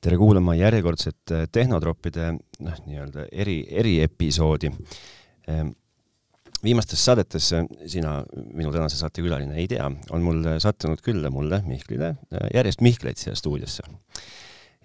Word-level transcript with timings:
tere 0.00 0.16
kuulama 0.16 0.54
järjekordset 0.56 1.32
äh, 1.34 1.44
Tehnotroppide 1.52 2.32
noh, 2.64 2.80
nii-öelda 2.86 3.26
eri, 3.32 3.58
eriepisoodi. 3.82 4.70
Ähm, 5.50 5.74
viimastes 6.64 7.04
saadetes, 7.04 7.50
äh, 7.56 7.66
sina, 7.90 8.20
minu 8.54 8.72
tänase 8.72 8.96
saate 9.00 9.24
külaline, 9.24 9.58
ei 9.60 9.68
tea, 9.68 9.90
on 10.10 10.24
mul 10.24 10.42
sattunud 10.62 11.02
külla 11.04 11.32
mulle, 11.32 11.60
Mihklile, 11.68 12.14
äh, 12.32 12.48
järjest 12.56 12.84
Mihkleid 12.84 13.20
siia 13.20 13.36
stuudiosse. 13.36 13.84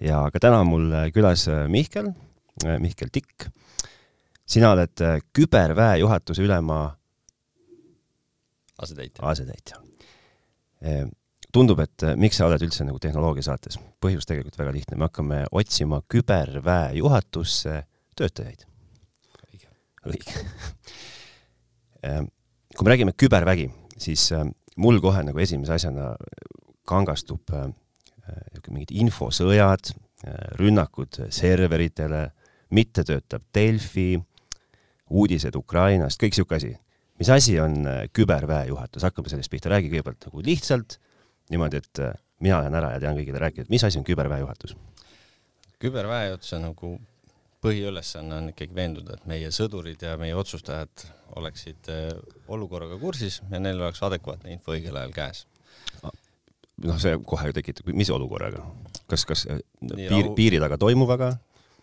ja 0.04 0.25
ka 0.34 0.39
täna 0.43 0.59
on 0.59 0.68
mul 0.68 0.89
külas 1.16 1.47
Mihkel, 1.71 2.11
Mihkel 2.84 3.07
Tikk. 3.11 3.47
sina 4.45 4.71
oled 4.75 5.00
küberväe 5.34 5.97
juhatuse 6.00 6.43
ülema 6.43 6.97
asetäitja. 8.77 9.23
asetäitja 9.23 9.79
tundub, 11.56 11.80
et 11.84 12.04
äh, 12.04 12.16
miks 12.20 12.40
sa 12.40 12.50
oled 12.50 12.64
üldse 12.66 12.86
nagu 12.88 13.00
tehnoloogiasaates? 13.02 13.80
põhjus 14.04 14.27
tegelikult 14.27 14.58
väga 14.59 14.73
lihtne, 14.76 15.00
me 15.00 15.08
hakkame 15.08 15.41
otsima 15.55 16.02
küberväe 16.12 16.96
juhatusse 17.00 17.82
töötajaid. 18.20 18.66
õige. 19.48 19.70
õige 20.12 20.36
ähm, 22.08 22.30
kui 22.76 22.88
me 22.88 22.94
räägime 22.94 23.16
kübervägi, 23.18 23.70
siis 23.98 24.27
ähm, 24.36 24.52
mul 24.82 24.99
kohe 25.04 25.23
nagu 25.26 25.40
esimese 25.41 25.77
asjana 25.77 26.13
kangastub 26.88 27.54
äh, 27.55 27.70
äh, 28.27 28.63
mingid 28.70 28.96
infosõjad, 29.05 29.94
rünnakud 30.58 31.20
serveritele, 31.30 32.24
mittetöötav 32.74 33.44
Delfi, 33.54 34.16
uudised 35.13 35.54
Ukrainast, 35.60 36.18
kõik 36.18 36.34
sihuke 36.34 36.55
asi. 36.58 36.72
mis 37.20 37.30
asi 37.30 37.60
on 37.62 37.85
küberväe 38.16 38.72
juhatus, 38.72 39.04
hakkame 39.05 39.30
sellest 39.30 39.52
pihta, 39.54 39.70
räägi 39.70 39.91
kõigepealt 39.91 40.26
nagu 40.26 40.41
lihtsalt 40.48 40.98
niimoodi, 41.49 41.81
et 41.84 41.99
äh, 42.04 42.13
mina 42.44 42.59
lähen 42.62 42.77
ära 42.77 42.94
ja 42.95 43.02
tean 43.04 43.17
kõigile 43.17 43.41
rääkida, 43.41 43.66
et 43.66 43.73
mis 43.73 43.84
asi 43.84 43.99
on 43.99 44.08
küberväejuhatus? 44.08 44.76
küberväejuhatuse 45.79 46.60
nagu 46.63 46.96
põhiülesanne 47.65 48.38
on 48.40 48.51
ikkagi 48.54 48.76
veenduda, 48.77 49.18
et 49.18 49.26
meie 49.29 49.49
sõdurid 49.54 50.01
ja 50.05 50.16
meie 50.21 50.35
otsustajad 50.38 51.07
oleksid 51.40 51.90
äh, 51.91 52.13
olukorraga 52.48 52.98
kursis 53.01 53.41
ja 53.51 53.60
neil 53.62 53.82
oleks 53.82 54.04
adekvaatne 54.05 54.54
info 54.55 54.76
õigel 54.76 54.98
ajal 54.98 55.16
käes. 55.16 55.46
noh, 56.84 56.99
see 56.99 57.18
kohe 57.26 57.49
ju 57.49 57.57
tekitab, 57.57 57.91
mis 57.93 58.10
olukorraga? 58.13 58.63
kas, 59.10 59.26
kas 59.26 59.46
äh, 59.51 59.62
piir, 59.82 60.32
piiri 60.38 60.62
taga 60.63 60.79
toimuvaga? 60.82 61.35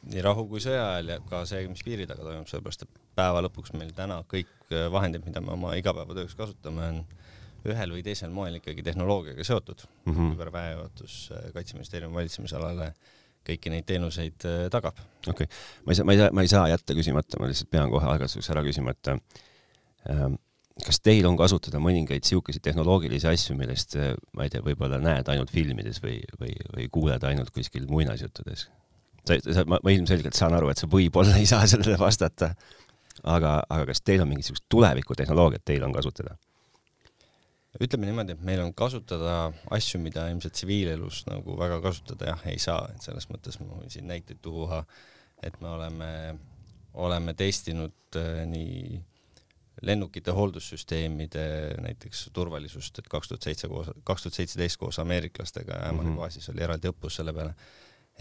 nii 0.03 0.23
rahu 0.25 0.49
kui 0.51 0.63
sõja 0.63 0.89
ajal 0.97 1.15
ja 1.15 1.21
ka 1.31 1.45
see, 1.47 1.67
mis 1.71 1.85
piiri 1.87 2.09
taga 2.11 2.27
toimub, 2.27 2.49
sellepärast 2.51 2.87
et 2.87 3.03
päeva 3.19 3.43
lõpuks 3.47 3.75
meil 3.79 3.93
täna 3.95 4.23
kõik 4.31 4.51
vahendid, 4.91 5.23
mida 5.27 5.43
me 5.45 5.53
oma 5.55 5.77
igapäevatööks 5.79 6.35
kasutame, 6.35 6.89
on 6.89 7.05
ühel 7.71 7.95
või 7.95 8.05
teisel 8.07 8.33
moel 8.35 8.59
ikkagi 8.59 8.85
tehnoloogiaga 8.87 9.45
seotud 9.47 9.85
mm 9.87 10.13
-hmm.. 10.13 10.31
küberväejuhatus 10.35 11.19
äh, 11.37 11.51
Kaitseministeeriumi 11.55 12.21
valitsemisalale 12.21 12.93
kõiki 13.47 13.73
neid 13.75 13.87
teenuseid 13.89 14.47
äh, 14.49 14.65
tagab. 14.71 14.99
okei 15.27 15.47
okay., 15.47 15.61
ma 15.87 15.93
ei 15.93 15.99
saa, 15.99 16.07
ma 16.07 16.13
ei 16.15 16.23
saa, 16.23 16.31
ma 16.33 16.47
ei 16.47 16.55
saa 16.55 16.69
jätta 16.73 16.97
küsimata, 16.99 17.41
ma 17.41 17.51
lihtsalt 17.51 17.71
pean 17.71 17.91
kohe 17.91 18.09
algatuseks 18.15 18.51
ära 18.55 18.65
küsima, 18.67 18.95
et 18.95 19.13
ähm, 19.13 20.39
kas 20.85 21.01
teil 21.05 21.27
on 21.29 21.37
kasutada 21.37 21.81
mõningaid 21.83 22.25
niisuguseid 22.25 22.63
tehnoloogilisi 22.65 23.29
asju, 23.31 23.57
millest 23.59 23.97
äh, 23.99 24.15
ma 24.37 24.47
ei 24.47 24.53
tea, 24.53 24.63
võib-olla 24.65 25.01
näed 25.03 25.29
ainult 25.33 25.51
filmides 25.55 26.03
või, 26.05 26.21
või, 26.41 26.55
või 26.77 26.89
kuuled 26.93 27.27
ainult 27.29 27.51
kuskil 27.55 27.89
muinasjuttudes? 27.91 28.69
sa, 29.29 29.39
sa, 29.39 29.67
ma, 29.69 29.79
ma 29.83 29.95
ilmselgelt 29.95 30.39
saan 30.39 30.55
aru, 30.57 30.71
et 30.73 30.81
sa 30.81 30.89
võib-olla 30.91 31.37
ei 31.39 31.49
saa 31.51 31.67
sellele 31.73 31.99
vastata, 32.01 32.53
aga, 33.23 33.61
aga 33.69 33.85
kas 33.91 34.03
teil 34.03 34.25
on 34.25 34.33
mingisugust 34.33 34.67
tulevikutehnoloogiat 34.73 35.65
teil 35.65 35.85
on 35.87 35.95
kasutada? 35.95 36.39
Ütleme 37.81 38.09
niimoodi, 38.09 38.37
et 38.37 38.45
meil 38.45 38.61
on 38.65 38.75
kasutada 38.77 39.53
asju, 39.73 40.01
mida 40.03 40.27
ilmselt 40.31 40.57
tsiviilelus 40.59 41.23
nagu 41.31 41.57
väga 41.59 41.81
kasutada 41.85 42.33
jah 42.33 42.45
ei 42.51 42.61
saa, 42.61 42.85
et 42.93 43.05
selles 43.05 43.29
mõttes 43.31 43.57
ma 43.63 43.79
võin 43.79 43.93
siin 43.93 44.09
näiteid 44.11 44.43
tuua, 44.45 44.83
et 45.43 45.57
me 45.63 45.71
oleme, 45.73 46.11
oleme 47.01 47.35
testinud 47.39 48.21
äh, 48.21 48.45
nii 48.49 49.01
lennukite 49.83 50.35
hooldussüsteemide 50.37 51.45
näiteks 51.83 52.29
turvalisust, 52.37 53.01
et 53.01 53.09
kaks 53.11 53.33
tuhat 53.33 53.49
seitse 53.49 53.71
koos, 53.73 53.89
kaks 54.05 54.27
tuhat 54.27 54.37
seitseteist 54.37 54.79
koos 54.79 55.01
ameeriklastega 55.03 55.81
Ämari 55.89 56.09
mm 56.09 56.13
-hmm. 56.13 56.21
baasis 56.21 56.49
oli 56.53 56.63
eraldi 56.63 56.93
õppus 56.93 57.17
selle 57.19 57.33
peale 57.33 57.55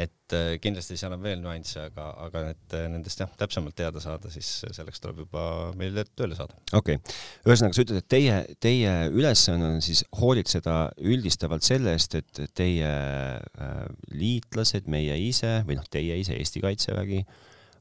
et 0.04 0.36
äh, 0.36 0.56
kindlasti 0.62 0.98
seal 1.00 1.14
on 1.16 1.22
veel 1.24 1.40
nüansse, 1.44 1.86
aga, 1.90 2.08
aga 2.26 2.44
et 2.54 2.76
äh, 2.78 2.88
nendest 2.92 3.22
jah, 3.22 3.32
täpsemalt 3.40 3.76
teada 3.78 4.02
saada, 4.04 4.32
siis 4.34 4.50
selleks 4.64 5.04
tuleb 5.04 5.24
juba 5.26 5.44
meil 5.80 5.98
tööle 6.16 6.38
saada. 6.38 6.58
okei 6.78 7.00
okay., 7.00 7.16
ühesõnaga 7.48 7.78
sa 7.78 7.86
ütled, 7.86 8.02
et 8.02 8.10
teie, 8.12 8.38
teie 8.64 8.94
ülesanne 9.12 9.72
on 9.76 9.82
siis 9.86 10.04
hoolitseda 10.20 10.78
üldistavalt 11.02 11.68
selle 11.68 11.96
eest, 11.98 12.20
et 12.20 12.44
teie 12.58 12.92
äh, 12.92 13.82
liitlased, 14.16 14.90
meie 14.92 15.18
ise 15.22 15.60
või 15.68 15.80
noh, 15.80 15.88
teie 15.92 16.20
ise, 16.22 16.38
Eesti 16.38 16.64
Kaitsevägi, 16.64 17.26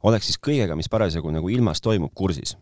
oleks 0.08 0.30
siis 0.30 0.40
kõigega, 0.42 0.78
mis 0.78 0.90
parasjagu 0.92 1.32
nagu 1.34 1.52
ilmas 1.52 1.82
toimub, 1.84 2.14
kursis 2.16 2.56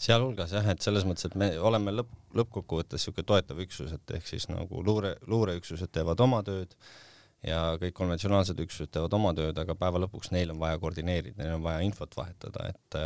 sealhulgas 0.00 0.54
jah, 0.56 0.64
et 0.72 0.80
selles 0.80 1.04
mõttes, 1.04 1.26
et 1.28 1.36
me 1.36 1.50
oleme 1.60 1.92
lõpp, 1.92 2.12
lõppkokkuvõttes 2.38 3.02
niisugune 3.02 3.26
toetav 3.28 3.60
üksus, 3.66 3.92
et 3.92 4.16
ehk 4.16 4.28
siis 4.28 4.48
nagu 4.48 4.80
luure, 4.84 5.14
luureüksused 5.28 5.92
teevad 5.92 6.20
oma 6.24 6.40
tööd 6.46 6.72
ja 7.46 7.60
kõik 7.80 7.94
konventsionaalsed 7.96 8.58
üksused 8.66 8.92
teevad 8.94 9.14
oma 9.16 9.34
tööd, 9.36 9.58
aga 9.58 9.76
päeva 9.78 10.02
lõpuks 10.04 10.32
neil 10.34 10.52
on 10.54 10.60
vaja 10.60 10.78
koordineerida, 10.82 11.38
neil 11.42 11.58
on 11.58 11.66
vaja 11.66 11.84
infot 11.86 12.16
vahetada, 12.16 12.70
et 12.72 12.98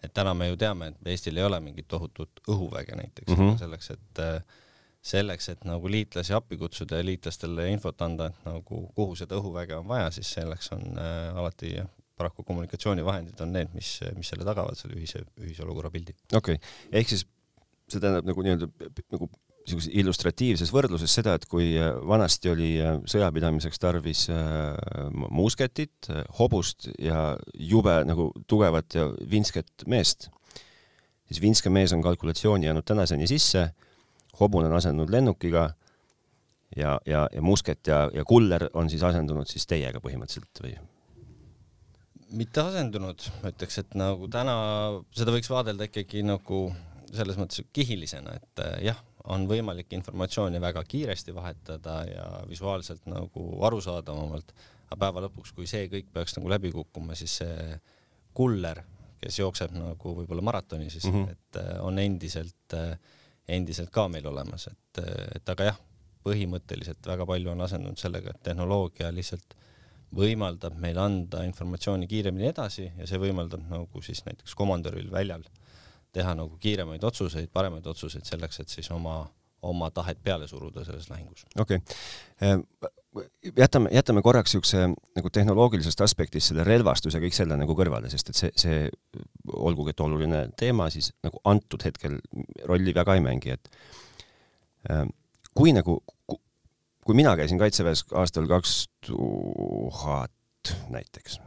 et 0.00 0.12
täna 0.16 0.32
me 0.32 0.46
ju 0.48 0.56
teame, 0.56 0.86
et 0.88 1.08
Eestil 1.12 1.36
ei 1.36 1.44
ole 1.44 1.58
mingit 1.60 1.84
tohutut 1.88 2.40
õhuväge 2.48 2.96
näiteks 2.96 3.34
mm, 3.34 3.40
-hmm. 3.40 3.58
selleks, 3.60 3.90
et 3.90 4.20
selleks, 5.02 5.48
et 5.48 5.64
nagu 5.68 5.88
liitlasi 5.88 6.32
appi 6.36 6.56
kutsuda 6.60 7.00
ja 7.00 7.04
liitlastele 7.04 7.68
infot 7.72 8.02
anda, 8.04 8.30
et 8.30 8.46
nagu 8.48 8.82
kuhu 8.96 9.16
seda 9.16 9.36
õhuväge 9.40 9.76
on 9.76 9.88
vaja, 9.88 10.10
siis 10.10 10.32
selleks 10.36 10.72
on 10.76 10.84
äh, 11.00 11.36
alati 11.36 11.74
jah, 11.74 11.88
paraku 12.20 12.44
kommunikatsioonivahendid 12.44 13.40
on 13.40 13.54
need, 13.56 13.72
mis, 13.76 13.94
mis 14.16 14.28
selle 14.32 14.44
tagavad, 14.44 14.76
selle 14.76 14.98
ühise, 14.98 15.22
ühise 15.40 15.64
olukorra 15.64 15.92
pildi. 15.92 16.16
okei 16.36 16.58
okay., 16.60 16.74
ehk 17.00 17.12
siis 17.14 17.24
see 17.90 18.00
tähendab 18.00 18.28
nagu 18.28 18.44
nii-öelda 18.44 18.68
nagu 19.14 19.30
niisuguses 19.64 19.90
illustratiivses 19.92 20.72
võrdluses 20.72 21.12
seda, 21.12 21.34
et 21.36 21.46
kui 21.50 21.72
äh, 21.78 21.92
vanasti 22.06 22.50
oli 22.52 22.70
äh, 22.80 22.98
sõjapidamiseks 23.08 23.80
tarvis 23.82 24.26
äh, 24.32 24.74
musketit, 25.30 26.10
hobust 26.38 26.88
ja 26.98 27.36
jube 27.54 28.00
nagu 28.08 28.30
tugevat 28.50 28.96
ja 28.96 29.08
vinsket 29.30 29.86
meest, 29.90 30.30
siis 31.28 31.42
vinske 31.42 31.70
mees 31.70 31.92
on 31.92 32.02
kalkulatsiooni 32.02 32.66
jäänud 32.66 32.86
tänaseni 32.88 33.28
sisse, 33.30 33.70
hobune 34.40 34.70
on 34.70 34.78
asendunud 34.78 35.12
lennukiga 35.12 35.70
ja, 36.76 36.98
ja, 37.06 37.26
ja 37.32 37.42
musket 37.42 37.86
ja, 37.86 38.08
ja 38.14 38.24
kuller 38.24 38.68
on 38.74 38.90
siis 38.90 39.04
asendunud 39.04 39.50
siis 39.50 39.66
teiega 39.66 40.00
põhimõtteliselt 40.00 40.64
või? 40.64 40.78
mitte 42.30 42.62
asendunud, 42.62 43.24
ma 43.42 43.50
ütleks, 43.50 43.80
et 43.82 43.94
nagu 43.98 44.28
täna 44.30 44.54
seda 45.18 45.32
võiks 45.34 45.50
vaadelda 45.50 45.88
ikkagi 45.88 46.22
nagu 46.22 46.68
selles 47.10 47.34
mõttes 47.40 47.64
kihilisena, 47.74 48.36
et 48.38 48.60
jah 48.86 49.00
on 49.24 49.46
võimalik 49.48 49.92
informatsiooni 49.92 50.60
väga 50.60 50.84
kiiresti 50.88 51.34
vahetada 51.34 51.96
ja 52.08 52.26
visuaalselt 52.48 53.06
nagu 53.10 53.46
arusaadavamalt, 53.66 54.54
aga 54.88 55.00
päeva 55.04 55.24
lõpuks, 55.26 55.52
kui 55.56 55.68
see 55.70 55.88
kõik 55.92 56.08
peaks 56.14 56.36
nagu 56.38 56.50
läbi 56.50 56.72
kukkuma, 56.72 57.16
siis 57.18 57.36
see 57.42 57.76
kuller, 58.36 58.82
kes 59.20 59.38
jookseb 59.42 59.74
nagu 59.76 60.14
võib-olla 60.16 60.44
maratoni 60.46 60.90
siis 60.90 61.04
mm, 61.04 61.14
-hmm. 61.14 61.30
et 61.30 61.60
äh, 61.60 61.70
on 61.84 61.98
endiselt, 61.98 62.74
äh, 62.74 62.98
endiselt 63.48 63.90
ka 63.90 64.08
meil 64.08 64.26
olemas, 64.26 64.66
et, 64.66 65.02
et 65.36 65.48
aga 65.48 65.72
jah, 65.72 65.80
põhimõtteliselt 66.24 67.06
väga 67.06 67.26
palju 67.26 67.50
on 67.50 67.60
asendunud 67.60 67.98
sellega, 67.98 68.30
et 68.30 68.42
tehnoloogia 68.42 69.12
lihtsalt 69.12 69.56
võimaldab 70.16 70.76
meil 70.80 70.98
anda 70.98 71.44
informatsiooni 71.46 72.08
kiiremini 72.10 72.50
edasi 72.50 72.90
ja 72.98 73.06
see 73.06 73.20
võimaldab 73.20 73.62
nagu 73.70 74.02
siis 74.02 74.24
näiteks 74.26 74.56
komandöril 74.58 75.10
väljal 75.12 75.44
teha 76.12 76.34
nagu 76.38 76.56
kiiremaid 76.60 77.04
otsuseid, 77.04 77.50
paremaid 77.52 77.86
otsuseid 77.86 78.26
selleks, 78.28 78.60
et 78.62 78.72
siis 78.72 78.90
oma, 78.94 79.22
oma 79.62 79.90
tahet 79.94 80.22
peale 80.22 80.48
suruda 80.48 80.84
selles 80.84 81.10
lahingus. 81.10 81.46
okei 81.58 81.76
okay., 81.76 82.90
jätame, 83.56 83.90
jätame 83.92 84.22
korraks 84.22 84.54
niisuguse 84.54 84.84
nagu 85.16 85.30
tehnoloogilisest 85.30 86.00
aspektist 86.00 86.52
selle 86.52 86.64
relvastuse 86.64 87.18
kõik 87.22 87.34
selle 87.34 87.56
nagu 87.58 87.74
kõrvale, 87.78 88.10
sest 88.12 88.30
et 88.30 88.38
see, 88.38 88.50
see 88.56 88.84
olgugi 89.50 89.94
et 89.94 90.04
oluline 90.04 90.44
teema, 90.58 90.90
siis 90.94 91.10
nagu 91.26 91.42
antud 91.50 91.82
hetkel 91.84 92.20
rolli 92.70 92.94
väga 92.94 93.18
ei 93.18 93.24
mängi, 93.24 93.56
et 93.56 93.72
kui 95.54 95.74
nagu, 95.76 95.98
kui 97.04 97.18
mina 97.18 97.34
käisin 97.36 97.58
Kaitseväes 97.60 98.06
aastal 98.16 98.48
kaks 98.50 98.84
tuhat 99.06 100.30
näiteks 100.92 101.40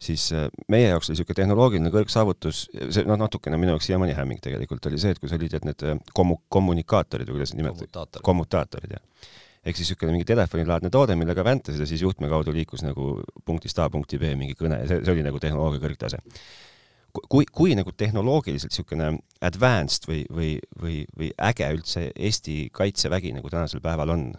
siis 0.00 0.30
äh, 0.32 0.48
meie 0.72 0.88
jaoks 0.88 1.10
oli 1.10 1.16
niisugune 1.16 1.38
tehnoloogiline 1.42 1.92
kõrgsaavutus, 1.94 2.62
see 2.94 3.04
noh, 3.08 3.18
natukene 3.20 3.58
minu 3.60 3.74
jaoks 3.74 3.90
siiamaani 3.90 4.16
hämming 4.16 4.40
tegelikult 4.44 4.88
oli 4.90 5.00
see, 5.00 5.12
et 5.14 5.20
kui 5.20 5.30
sa 5.30 5.36
olid, 5.38 5.58
et 5.58 5.66
need 5.68 5.84
äh, 5.86 6.00
kommu-, 6.16 6.40
kommunikaatorid 6.52 7.28
või 7.28 7.40
kuidas 7.40 7.54
neid 7.54 7.66
nimetati, 7.66 8.24
kommutaatorid, 8.24 8.96
jah. 8.96 9.28
ehk 9.60 9.76
siis 9.76 9.90
niisugune 9.90 10.16
mingi 10.16 10.28
telefonilaadne 10.30 10.92
toode, 10.94 11.16
millega 11.20 11.44
väntasid 11.44 11.84
ja 11.84 11.88
siis 11.88 12.04
juhtme 12.06 12.32
kaudu 12.32 12.54
liikus 12.56 12.84
nagu 12.86 13.12
punktist 13.44 13.78
A 13.78 13.90
punkti 13.92 14.18
B 14.20 14.32
mingi 14.40 14.56
kõne 14.58 14.80
ja 14.82 14.88
see, 14.88 15.04
see 15.04 15.14
oli 15.14 15.26
nagu 15.26 15.40
tehnoloogia 15.42 15.84
kõrgtase. 15.84 16.22
kui, 17.28 17.44
kui 17.44 17.74
nagu 17.76 17.92
tehnoloogiliselt 17.92 18.72
niisugune 18.72 19.18
advanced 19.44 20.08
või, 20.08 20.24
või, 20.32 20.54
või, 20.80 21.02
või 21.18 21.32
äge 21.50 21.68
üldse 21.74 22.08
Eesti 22.16 22.70
Kaitsevägi 22.72 23.34
nagu 23.36 23.52
tänasel 23.52 23.84
päeval 23.84 24.16
on? 24.16 24.30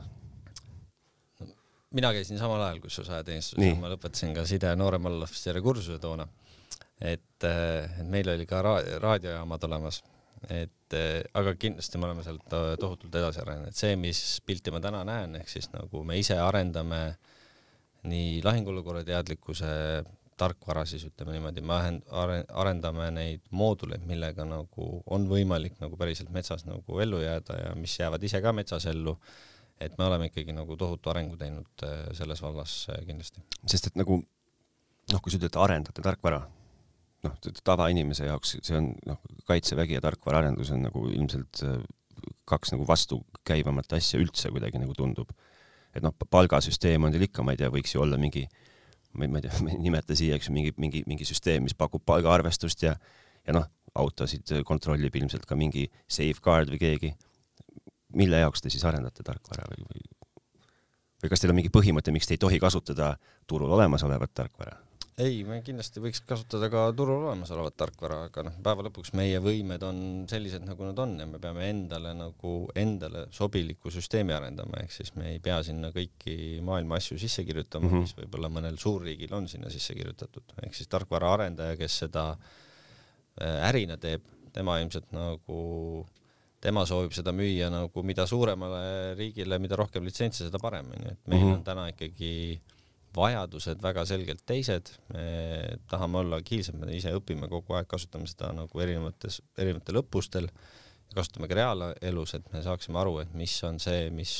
Mina 1.98 2.14
käisin 2.16 2.40
samal 2.40 2.62
ajal, 2.66 2.80
kus 2.84 3.00
sa 3.02 3.18
ajateenistuses, 3.18 3.78
ma 3.82 3.92
lõpetasin 3.92 4.36
ka 4.36 4.46
side 4.50 4.72
nooremalohvitseri 4.80 5.62
kursuse 5.62 6.00
toona. 6.00 6.28
et, 7.02 7.44
et 7.44 8.08
meil 8.08 8.30
oli 8.30 8.46
ka 8.46 8.62
ra 8.62 8.76
raadiojaamad 9.02 9.64
olemas, 9.68 10.04
et 10.50 10.96
aga 11.34 11.56
kindlasti 11.56 11.98
me 11.98 12.10
oleme 12.10 12.24
sealt 12.24 12.48
tohutult 12.80 13.16
edasi 13.16 13.42
arenenud, 13.42 13.76
see, 13.78 13.96
mis 13.96 14.42
pilti 14.46 14.74
ma 14.74 14.82
täna 14.84 15.04
näen, 15.08 15.36
ehk 15.42 15.50
siis 15.50 15.72
nagu 15.74 16.04
me 16.06 16.20
ise 16.20 16.38
arendame 16.38 17.02
nii 18.10 18.42
lahinguolukorra 18.46 19.04
teadlikkuse 19.06 19.70
tarkvara 20.42 20.86
siis 20.90 21.04
ütleme 21.06 21.36
niimoodi, 21.36 21.62
me 21.62 21.78
arendame 22.58 23.10
neid 23.14 23.44
mooduleid, 23.54 24.04
millega 24.10 24.46
nagu 24.48 24.88
on 25.14 25.28
võimalik 25.30 25.78
nagu 25.82 25.98
päriselt 26.00 26.32
metsas 26.34 26.66
nagu 26.66 27.00
ellu 27.04 27.22
jääda 27.22 27.58
ja 27.60 27.74
mis 27.78 27.98
jäävad 28.00 28.24
ise 28.26 28.42
ka 28.42 28.54
metsas 28.56 28.88
ellu. 28.90 29.18
Et 29.82 29.98
me 29.98 30.08
oleme 30.08 30.30
ikkagi 30.30 30.56
nagu 30.56 30.78
tohutu 30.80 31.12
arengu 31.12 31.38
teinud 31.40 31.86
äh, 31.88 32.08
selles 32.18 32.42
vallas 32.44 32.86
äh, 32.94 33.04
kindlasti. 33.08 33.44
sest 33.66 33.92
et 33.92 34.00
nagu 34.00 34.22
noh, 34.22 35.22
kui 35.22 35.34
sa 35.34 35.40
ütled, 35.40 35.58
arendate 35.60 36.04
tarkvara, 36.06 36.42
noh, 37.26 37.38
tavainimese 37.66 38.30
jaoks 38.30 38.58
see 38.62 38.78
on 38.78 38.92
noh, 39.08 39.22
kaitsevägi 39.50 39.98
ja 39.98 40.04
tarkvaraarendus 40.06 40.74
on 40.76 40.86
nagu 40.88 41.06
ilmselt 41.10 41.64
äh, 41.68 41.80
kaks 42.50 42.76
nagu 42.76 42.86
vastukäivamat 42.88 43.98
asja 43.98 44.22
üldse 44.22 44.52
kuidagi 44.54 44.82
nagu 44.82 44.94
tundub. 44.98 45.32
et 45.96 46.04
noh, 46.04 46.14
palgasüsteem 46.30 47.04
on 47.04 47.12
teil 47.12 47.28
ikka, 47.28 47.44
ma 47.44 47.56
ei 47.56 47.60
tea, 47.60 47.72
võiks 47.74 47.96
ju 47.96 48.04
olla 48.04 48.20
mingi 48.22 48.46
ma 49.14 49.26
ei, 49.26 49.32
ma 49.32 49.42
ei 49.42 49.48
tea, 49.48 49.58
ma 49.64 49.74
ei 49.74 49.82
nimeta 49.82 50.16
siia, 50.18 50.38
eks 50.38 50.50
ju, 50.50 50.56
mingi, 50.56 50.74
mingi, 50.80 51.04
mingi 51.10 51.28
süsteem, 51.28 51.66
mis 51.66 51.76
pakub 51.78 52.04
palgaarvestust 52.08 52.86
ja, 52.86 52.96
ja 53.48 53.56
noh, 53.58 53.68
autosid 53.98 54.54
kontrollib 54.68 55.16
ilmselt 55.20 55.46
ka 55.48 55.58
mingi 55.60 55.90
safeguard 56.08 56.72
või 56.72 56.80
keegi. 56.80 57.12
Mille 58.18 58.44
jaoks 58.44 58.62
te 58.62 58.70
siis 58.74 58.86
arendate 58.86 59.24
tarkvara 59.24 59.68
või, 59.72 59.86
või, 59.90 60.06
või 61.24 61.34
kas 61.34 61.44
teil 61.44 61.54
on 61.54 61.60
mingi 61.62 61.74
põhimõte, 61.74 62.14
miks 62.16 62.30
te 62.30 62.38
ei 62.38 62.42
tohi 62.42 62.60
kasutada 62.60 63.16
turul 63.48 63.72
olemasolevat 63.78 64.34
tarkvara? 64.34 64.80
ei, 65.22 65.42
me 65.48 65.60
kindlasti 65.66 66.02
võiks 66.02 66.22
kasutada 66.28 66.70
ka 66.72 66.84
turul 66.98 67.26
olemasolevat 67.26 67.76
tarkvara, 67.80 68.22
aga 68.30 68.46
noh, 68.48 68.56
päeva 68.64 68.86
lõpuks 68.88 69.14
meie 69.18 69.42
võimed 69.44 69.84
on 69.86 70.00
sellised, 70.32 70.64
nagu 70.66 70.88
nad 70.88 71.00
on 71.04 71.18
ja 71.20 71.28
me 71.30 71.40
peame 71.42 71.68
endale 71.70 72.14
nagu 72.18 72.54
endale 72.80 73.26
sobiliku 73.36 73.92
süsteemi 73.94 74.36
arendama, 74.36 74.82
ehk 74.82 74.96
siis 74.96 75.14
me 75.18 75.34
ei 75.34 75.42
pea 75.44 75.60
sinna 75.68 75.92
kõiki 75.96 76.62
maailma 76.66 76.98
asju 77.02 77.20
sisse 77.22 77.46
kirjutama 77.48 77.88
mm, 77.88 77.94
-hmm. 77.94 78.08
mis 78.08 78.18
võib-olla 78.22 78.52
mõnel 78.54 78.80
suurriigil 78.82 79.36
on 79.38 79.50
sinna 79.52 79.70
sisse 79.74 79.96
kirjutatud, 79.98 80.56
ehk 80.64 80.78
siis 80.78 80.90
tarkvaraarendaja, 80.92 81.78
kes 81.80 82.00
seda 82.06 82.30
äh, 82.32 83.68
ärina 83.70 84.00
teeb, 84.02 84.26
tema 84.56 84.80
ilmselt 84.80 85.12
nagu 85.16 85.62
tema 86.62 86.86
soovib 86.86 87.16
seda 87.18 87.34
müüa 87.34 87.72
nagu 87.74 88.04
mida 88.06 88.28
suuremale 88.30 89.16
riigile, 89.18 89.58
mida 89.60 89.80
rohkem 89.80 90.06
litsentse, 90.06 90.46
seda 90.46 90.62
parem, 90.62 90.92
onju, 90.94 91.16
et 91.16 91.28
meil 91.28 91.42
mm 91.42 91.48
-hmm. 91.48 91.58
on 91.58 91.64
täna 91.64 91.88
ikkagi 91.90 92.34
äh, 92.54 92.78
vajadused 93.16 93.82
väga 93.84 94.04
selgelt 94.08 94.44
teised, 94.48 94.94
me 95.12 95.26
tahame 95.92 96.22
olla 96.22 96.40
agiilsed, 96.42 96.78
me 96.80 96.92
ise 96.96 97.12
õpime 97.16 97.50
kogu 97.52 97.76
aeg, 97.76 97.90
kasutame 97.92 98.30
seda 98.30 98.52
nagu 98.56 98.84
erinevates, 98.84 99.42
erinevatel 99.60 100.00
õppustel, 100.04 100.48
kasutame 101.16 101.50
ka 101.52 101.58
reaalelus, 101.60 102.38
et 102.38 102.48
me 102.54 102.64
saaksime 102.64 103.02
aru, 103.02 103.18
et 103.24 103.36
mis 103.36 103.58
on 103.68 103.82
see, 103.84 104.08
mis, 104.16 104.36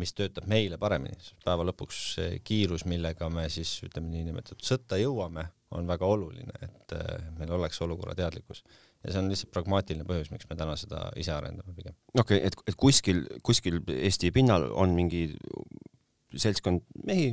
mis 0.00 0.14
töötab 0.18 0.48
meile 0.50 0.76
paremini, 0.80 1.16
sest 1.20 1.40
päeva 1.46 1.64
lõpuks 1.70 2.02
see 2.18 2.38
kiirus, 2.44 2.84
millega 2.90 3.30
me 3.32 3.48
siis 3.52 3.78
ütleme 3.88 4.12
niinimetatud 4.12 4.64
sõtta 4.68 5.00
jõuame, 5.00 5.48
on 5.72 5.88
väga 5.88 6.04
oluline, 6.04 6.66
et 6.66 6.96
meil 7.38 7.56
oleks 7.56 7.80
olukorra 7.80 8.16
teadlikkus 8.18 8.60
ja 9.02 9.12
see 9.12 9.22
on 9.22 9.30
lihtsalt 9.32 9.52
pragmaatiline 9.54 10.06
põhjus, 10.06 10.30
miks 10.32 10.48
me 10.50 10.56
täna 10.58 10.76
seda 10.78 11.06
ise 11.18 11.34
arendame 11.34 11.74
pigem. 11.76 11.96
okei 12.14 12.38
okay,, 12.38 12.46
et, 12.46 12.56
et 12.70 12.78
kuskil, 12.78 13.24
kuskil 13.46 13.80
Eesti 13.94 14.30
pinnal 14.34 14.68
on 14.70 14.94
mingi 14.96 15.24
seltskond 16.32 16.84
mehi, 17.06 17.32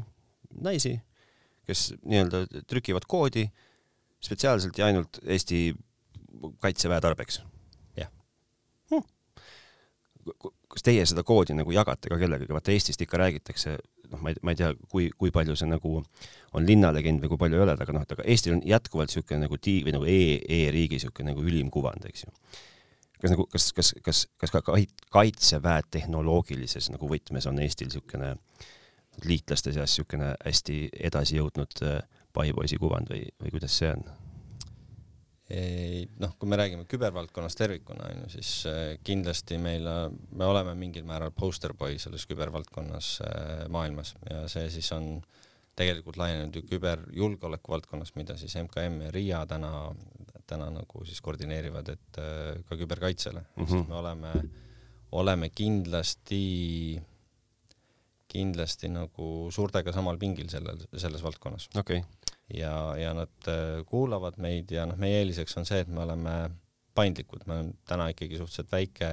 naisi, 0.66 0.95
kes 1.69 1.92
nii-öelda 2.01 2.63
trükivad 2.68 3.06
koodi 3.07 3.45
spetsiaalselt 4.24 4.77
ja 4.80 4.89
ainult 4.89 5.21
Eesti 5.24 5.69
kaitseväe 6.60 7.01
tarbeks. 7.01 7.42
jah 7.98 8.10
hm.. 8.92 9.06
kas 10.68 10.86
teie 10.86 11.06
seda 11.10 11.24
koodi 11.24 11.56
nagu 11.57 11.74
jagate 11.75 12.12
ka 12.12 12.18
kellegagi, 12.22 12.54
vaata 12.54 12.74
Eestist 12.74 13.01
ikka 13.06 13.22
räägitakse, 13.22 13.77
noh, 14.14 14.22
ma 14.24 14.34
ei, 14.34 14.40
ma 14.46 14.54
ei 14.54 14.60
tea, 14.60 14.72
kui, 14.92 15.10
kui 15.18 15.34
palju 15.36 15.56
see 15.60 15.70
nagu 15.70 16.00
on 16.58 16.66
linnalegend 16.66 17.22
või 17.24 17.34
kui 17.34 17.42
palju 17.44 17.60
ei 17.60 17.66
ole, 17.66 17.76
aga 17.78 17.96
noh, 17.96 18.06
et 18.06 18.16
aga 18.16 18.26
Eestil 18.26 18.58
on 18.58 18.64
jätkuvalt 18.66 19.12
niisugune 19.12 19.46
nagu 19.46 19.60
tii- 19.62 19.84
või 19.86 19.96
nagu 19.98 20.10
e, 20.10 20.20
e-riigi 20.60 21.00
niisugune 21.00 21.34
nagu 21.34 21.46
ülim 21.46 21.70
kuvand, 21.74 22.08
eks 22.10 22.26
ju 22.26 22.34
kas 23.20 23.34
nagu, 23.34 23.46
kas, 23.52 23.72
kas, 23.76 23.94
kas, 24.04 24.24
kas 24.40 24.54
ka 24.54 24.62
kaitseväe 25.12 25.82
tehnoloogilises 25.92 26.90
nagu 26.94 27.10
võtmes 27.12 27.48
on 27.50 27.60
Eestil 27.64 27.90
niisugune 27.92 28.36
liitlaste 29.26 29.74
seas 29.76 29.92
niisugune 29.92 30.34
hästi 30.46 30.80
edasi 31.10 31.40
jõudnud 31.40 31.84
äh, 31.84 32.00
paipoisi 32.34 32.80
kuvand 32.80 33.12
või, 33.12 33.26
või 33.42 33.54
kuidas 33.58 33.76
see 33.82 33.92
on? 33.92 34.06
Noh, 35.50 36.36
kui 36.38 36.50
me 36.50 36.60
räägime 36.60 36.86
kübervaldkonnast 36.90 37.57
tervikuna, 37.57 38.06
on 38.06 38.24
ju, 38.24 38.30
siis 38.36 38.51
äh, 38.69 39.00
kindlasti 39.04 39.57
meil, 39.62 39.88
me 40.38 40.46
oleme 40.46 40.75
mingil 40.78 41.07
määral 41.10 41.34
poster 41.34 41.74
boy 41.78 41.98
selles 42.01 42.28
kübervaldkonnas 42.30 43.16
äh, 43.25 43.63
maailmas 43.74 44.13
ja 44.30 44.44
see 44.51 44.68
siis 44.74 44.92
on 44.94 45.16
tegelikult 45.80 46.19
laienenud 46.19 46.56
ju 46.60 46.66
küberjulgeoleku 46.69 47.72
valdkonnas, 47.72 48.13
mida 48.19 48.36
siis 48.38 48.57
MKM 48.62 49.01
ja 49.07 49.12
RIA 49.16 49.44
täna, 49.48 49.72
täna 50.50 50.68
nagu 50.75 51.06
siis 51.07 51.22
koordineerivad, 51.24 51.94
et 51.94 52.19
ka 52.68 52.75
küberkaitsele. 52.75 53.46
Mm, 53.56 53.66
-hmm. 53.66 53.88
me 53.88 53.96
oleme, 53.96 54.34
oleme 55.12 55.50
kindlasti 55.50 57.00
kindlasti 58.30 58.90
nagu 58.94 59.50
suurtega 59.54 59.94
samal 59.96 60.19
pingil 60.22 60.50
sellel, 60.51 60.81
selles 60.98 61.24
valdkonnas. 61.25 61.69
Okay.. 61.81 62.04
Ja, 62.54 62.74
ja 62.98 63.13
nad 63.18 63.51
äh, 63.51 63.80
kuulavad 63.90 64.40
meid 64.42 64.72
ja 64.74 64.88
noh, 64.90 65.00
meie 65.00 65.22
eeliseks 65.24 65.57
on 65.60 65.68
see, 65.69 65.84
et 65.84 65.92
me 65.92 66.04
oleme 66.06 66.36
paindlikud, 66.98 67.46
me 67.48 67.57
oleme 67.57 67.78
täna 67.88 68.10
ikkagi 68.13 68.40
suhteliselt 68.40 68.72
väike, 68.72 69.10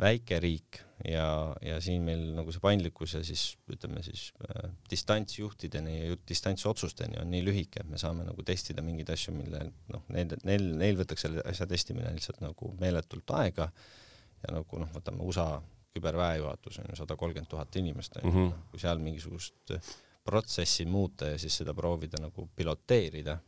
väike 0.00 0.40
riik 0.42 0.80
ja, 1.06 1.28
ja 1.62 1.78
siin 1.84 2.02
meil 2.06 2.24
nagu 2.36 2.52
see 2.54 2.62
paindlikkus 2.62 3.14
ja 3.18 3.22
siis 3.26 3.44
ütleme 3.70 4.02
siis 4.06 4.28
äh, 4.48 4.70
distantsjuhtideni 4.90 5.96
ja 5.98 6.18
distantsotsusteni 6.28 7.20
on 7.22 7.30
nii 7.34 7.44
lühike, 7.46 7.84
et 7.84 7.90
me 7.90 8.00
saame 8.00 8.26
nagu 8.26 8.44
testida 8.46 8.84
mingeid 8.84 9.12
asju, 9.14 9.34
mille 9.36 9.62
noh, 9.92 10.04
neil, 10.14 10.34
neil, 10.48 10.68
neil 10.82 11.00
võtaks 11.00 11.26
selle 11.26 11.44
asja 11.48 11.68
testimine 11.70 12.12
lihtsalt 12.16 12.42
nagu 12.44 12.74
meeletult 12.80 13.36
aega. 13.38 13.70
Ja 14.38 14.52
nagu 14.54 14.78
noh, 14.78 14.90
võtame 14.94 15.24
USA 15.26 15.56
küberväejuhatus 15.96 16.78
on 16.78 16.92
ju 16.92 16.98
sada 17.00 17.16
kolmkümmend 17.18 17.50
tuhat 17.50 17.76
inimest 17.80 18.20
on 18.20 18.28
ju. 18.28 18.34
-hmm., 18.34 18.68
kui 18.70 18.80
seal 18.80 19.00
mingisugust 19.02 19.72
protsessi 20.28 20.86
muuta 20.88 21.32
ja 21.32 21.38
siis 21.40 21.56
seda 21.62 21.74
proovida 21.76 22.20
nagu 22.22 22.48
piloteerida, 22.56 23.38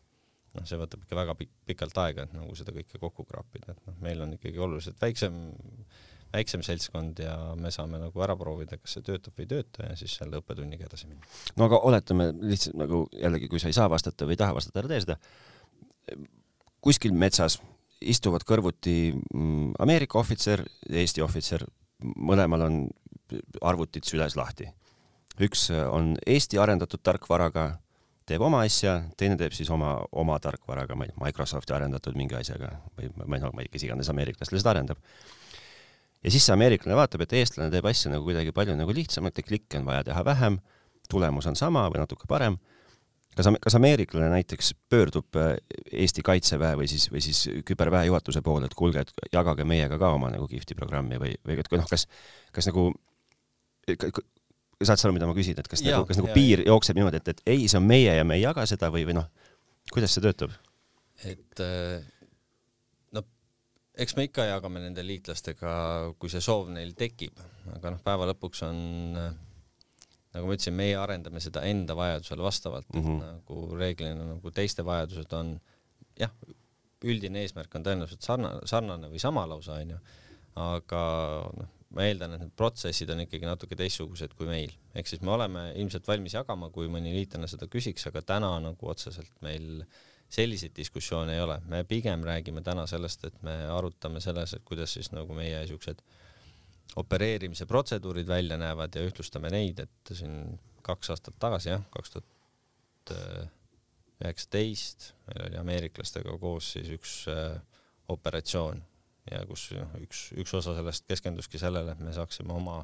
noh, 0.56 0.66
see 0.66 0.78
võtab 0.80 1.04
ikka 1.04 1.18
väga 1.18 1.36
pik 1.38 1.52
pikalt 1.70 2.00
aega, 2.02 2.26
et 2.26 2.36
nagu 2.36 2.54
seda 2.58 2.74
kõike 2.74 3.00
kokku 3.02 3.26
kraapida, 3.28 3.74
et 3.74 3.84
noh, 3.88 3.98
meil 4.04 4.22
on 4.24 4.34
ikkagi 4.36 4.62
oluliselt 4.62 5.00
väiksem, 5.02 5.36
väiksem 6.32 6.64
seltskond 6.66 7.20
ja 7.22 7.36
me 7.58 7.72
saame 7.74 8.00
nagu 8.02 8.24
ära 8.24 8.36
proovida, 8.38 8.78
kas 8.80 8.96
see 8.96 9.06
töötab 9.06 9.36
või 9.36 9.46
ei 9.46 9.52
tööta 9.54 9.90
ja 9.90 9.98
siis 9.98 10.16
selle 10.20 10.40
õppetunniga 10.40 10.88
edasi 10.88 11.10
minna. 11.10 11.26
no 11.56 11.68
aga 11.68 11.82
oletame 11.90 12.30
lihtsalt 12.40 12.78
nagu 12.80 13.04
jällegi, 13.16 13.50
kui 13.52 13.62
sa 13.62 13.70
ei 13.70 13.76
saa 13.76 13.90
vastata 13.92 14.28
või 14.28 14.38
ei 14.38 14.44
taha 14.44 14.56
vastata, 14.56 14.82
ära 14.82 14.92
tee 14.94 15.04
seda. 15.06 15.18
kuskil 16.80 17.12
metsas 17.14 17.60
istuvad 18.00 18.44
kõrvuti 18.48 19.12
mm, 19.12 19.76
Ameerika 19.84 20.18
ohvitser, 20.20 20.64
Eesti 20.88 21.22
ohvitser, 21.24 21.66
mõlemal 22.16 22.64
on 22.66 22.78
arvutid 23.62 24.06
süles 24.08 24.36
lahti. 24.38 24.68
Üks 25.46 25.68
on 25.72 26.14
Eesti 26.26 26.58
arendatud 26.60 27.02
tarkvaraga, 27.04 27.66
teeb 28.28 28.42
oma 28.46 28.62
asja, 28.66 28.96
teine 29.18 29.36
teeb 29.40 29.54
siis 29.56 29.70
oma, 29.74 29.96
oma 30.12 30.38
tarkvaraga, 30.42 30.96
ma 30.96 31.06
ei 31.06 31.12
tea, 31.12 31.20
Microsofti 31.24 31.74
arendatud 31.74 32.18
mingi 32.18 32.36
asjaga 32.38 32.72
või 32.98 33.10
ma 33.16 33.36
ei 33.36 33.44
tea, 33.44 33.52
ma 33.54 33.64
ei 33.64 33.70
kes 33.72 33.86
iganes 33.88 34.10
ameeriklastele 34.12 34.62
seda 34.62 34.74
arendab. 34.74 35.00
ja 36.22 36.30
siis 36.30 36.46
see 36.46 36.54
ameeriklane 36.54 36.98
vaatab, 36.98 37.24
et 37.24 37.38
eestlane 37.40 37.70
teeb 37.72 37.86
asja 37.90 38.12
nagu 38.12 38.26
kuidagi 38.26 38.52
palju 38.56 38.76
nagu 38.78 38.94
lihtsamalt 38.94 39.38
ja 39.38 39.46
klikke 39.46 39.80
on 39.80 39.88
vaja 39.88 40.04
teha 40.10 40.24
vähem, 40.24 40.60
tulemus 41.10 41.46
on 41.50 41.56
sama 41.58 41.88
või 41.90 42.04
natuke 42.04 42.28
parem 42.30 42.58
kas, 43.36 43.48
kas 43.62 43.76
ameeriklane 43.78 44.30
näiteks 44.30 44.74
pöördub 44.88 45.36
äh, 45.36 45.54
Eesti 45.92 46.22
Kaitseväe 46.26 46.76
või 46.78 46.88
siis, 46.90 47.08
või 47.12 47.22
siis 47.24 47.44
küberväe 47.66 48.06
juhatuse 48.10 48.42
poole, 48.42 48.66
et 48.66 48.74
kuulge, 48.78 49.04
et 49.04 49.32
jagage 49.32 49.64
meiega 49.64 49.98
ka 49.98 50.12
oma 50.16 50.30
nagu 50.32 50.48
kihvti 50.50 50.76
programmi 50.78 51.18
või, 51.20 51.34
või 51.46 51.58
et 51.58 51.72
noh, 51.72 51.88
kas, 51.90 52.06
kas 52.52 52.70
nagu 52.70 52.90
saad 54.88 55.00
sa 55.00 55.08
aru, 55.08 55.16
mida 55.18 55.28
ma 55.28 55.36
küsin, 55.36 55.58
et 55.60 55.68
kas 55.68 55.82
ja, 55.84 55.98
nagu, 55.98 56.08
kas 56.08 56.20
nagu 56.20 56.30
ja, 56.30 56.36
piir 56.36 56.62
ja. 56.62 56.70
jookseb 56.72 56.96
niimoodi, 56.96 57.20
et, 57.20 57.34
et 57.34 57.42
ei, 57.52 57.66
see 57.68 57.80
on 57.80 57.86
meie 57.88 58.14
ja 58.16 58.24
me 58.26 58.38
ei 58.38 58.44
jaga 58.46 58.64
seda 58.68 58.88
või, 58.92 59.04
või 59.08 59.18
noh, 59.18 59.28
kuidas 59.92 60.16
see 60.16 60.24
töötab? 60.24 60.54
et 61.28 61.60
äh, 61.60 62.00
no 63.12 63.22
eks 64.00 64.16
me 64.16 64.24
ikka 64.28 64.46
jagame 64.48 64.80
nende 64.80 65.04
liitlastega, 65.04 65.72
kui 66.18 66.32
see 66.32 66.40
soov 66.44 66.70
neil 66.72 66.94
tekib, 66.96 67.36
aga 67.76 67.92
noh, 67.92 68.00
päeva 68.04 68.30
lõpuks 68.30 68.64
on 68.68 68.80
äh, 69.20 69.34
nagu 70.36 70.46
ma 70.46 70.56
ütlesin, 70.56 70.76
meie 70.78 70.96
arendame 70.98 71.42
seda 71.42 71.64
enda 71.68 71.96
vajadusele 71.98 72.44
vastavalt 72.44 72.88
mm, 72.94 73.02
-hmm. 73.02 73.20
nagu 73.26 73.76
reeglina 73.76 74.30
nagu 74.34 74.54
teiste 74.54 74.84
vajadused 74.86 75.32
on 75.36 75.58
jah, 76.18 76.32
üldine 77.04 77.42
eesmärk 77.44 77.74
on 77.74 77.84
tõenäoliselt 77.84 78.24
sarnane, 78.24 78.64
sarnane 78.68 79.10
või 79.10 79.20
sama 79.22 79.46
lausa 79.48 79.78
onju, 79.80 79.98
aga 80.60 81.02
noh, 81.56 81.76
ma 81.96 82.06
eeldan, 82.06 82.36
et 82.36 82.44
need 82.44 82.54
protsessid 82.58 83.10
on 83.10 83.24
ikkagi 83.24 83.48
natuke 83.48 83.76
teistsugused 83.78 84.36
kui 84.38 84.46
meil, 84.46 84.72
ehk 84.94 85.10
siis 85.10 85.24
me 85.26 85.34
oleme 85.34 85.64
ilmselt 85.80 86.06
valmis 86.06 86.36
jagama, 86.36 86.70
kui 86.74 86.90
mõni 86.92 87.12
liitlane 87.16 87.48
seda 87.50 87.66
küsiks, 87.70 88.06
aga 88.10 88.22
täna 88.26 88.52
nagu 88.62 88.90
otseselt 88.92 89.32
meil 89.44 89.82
selliseid 90.30 90.76
diskussioone 90.76 91.34
ei 91.34 91.42
ole, 91.42 91.58
me 91.66 91.82
pigem 91.88 92.22
räägime 92.26 92.62
täna 92.62 92.86
sellest, 92.90 93.26
et 93.26 93.40
me 93.46 93.56
arutame 93.74 94.22
selles, 94.22 94.54
et 94.54 94.66
kuidas 94.66 94.94
siis 94.94 95.10
nagu 95.10 95.34
meie 95.34 95.64
siuksed 95.66 96.02
opereerimise 97.00 97.66
protseduurid 97.70 98.28
välja 98.30 98.58
näevad 98.58 98.94
ja 98.94 99.02
ühtlustame 99.06 99.50
neid, 99.50 99.82
et 99.82 100.14
siin 100.14 100.60
kaks 100.86 101.10
aastat 101.14 101.38
tagasi 101.42 101.72
jah, 101.72 101.82
kaks 101.90 102.14
tuhat 102.14 103.14
üheksateist 104.20 105.10
meil 105.26 105.46
oli 105.48 105.60
ameeriklastega 105.60 106.36
koos 106.40 106.74
siis 106.76 106.90
üks 106.94 107.14
äh, 107.32 107.56
operatsioon 108.12 108.82
ja 109.30 109.44
kus 109.48 109.70
noh, 109.76 109.94
üks, 110.04 110.28
üks 110.38 110.54
osa 110.58 110.74
sellest 110.78 111.06
keskenduski 111.08 111.60
sellele, 111.60 111.94
et 111.94 112.04
me 112.04 112.12
saaksime 112.16 112.54
oma, 112.54 112.80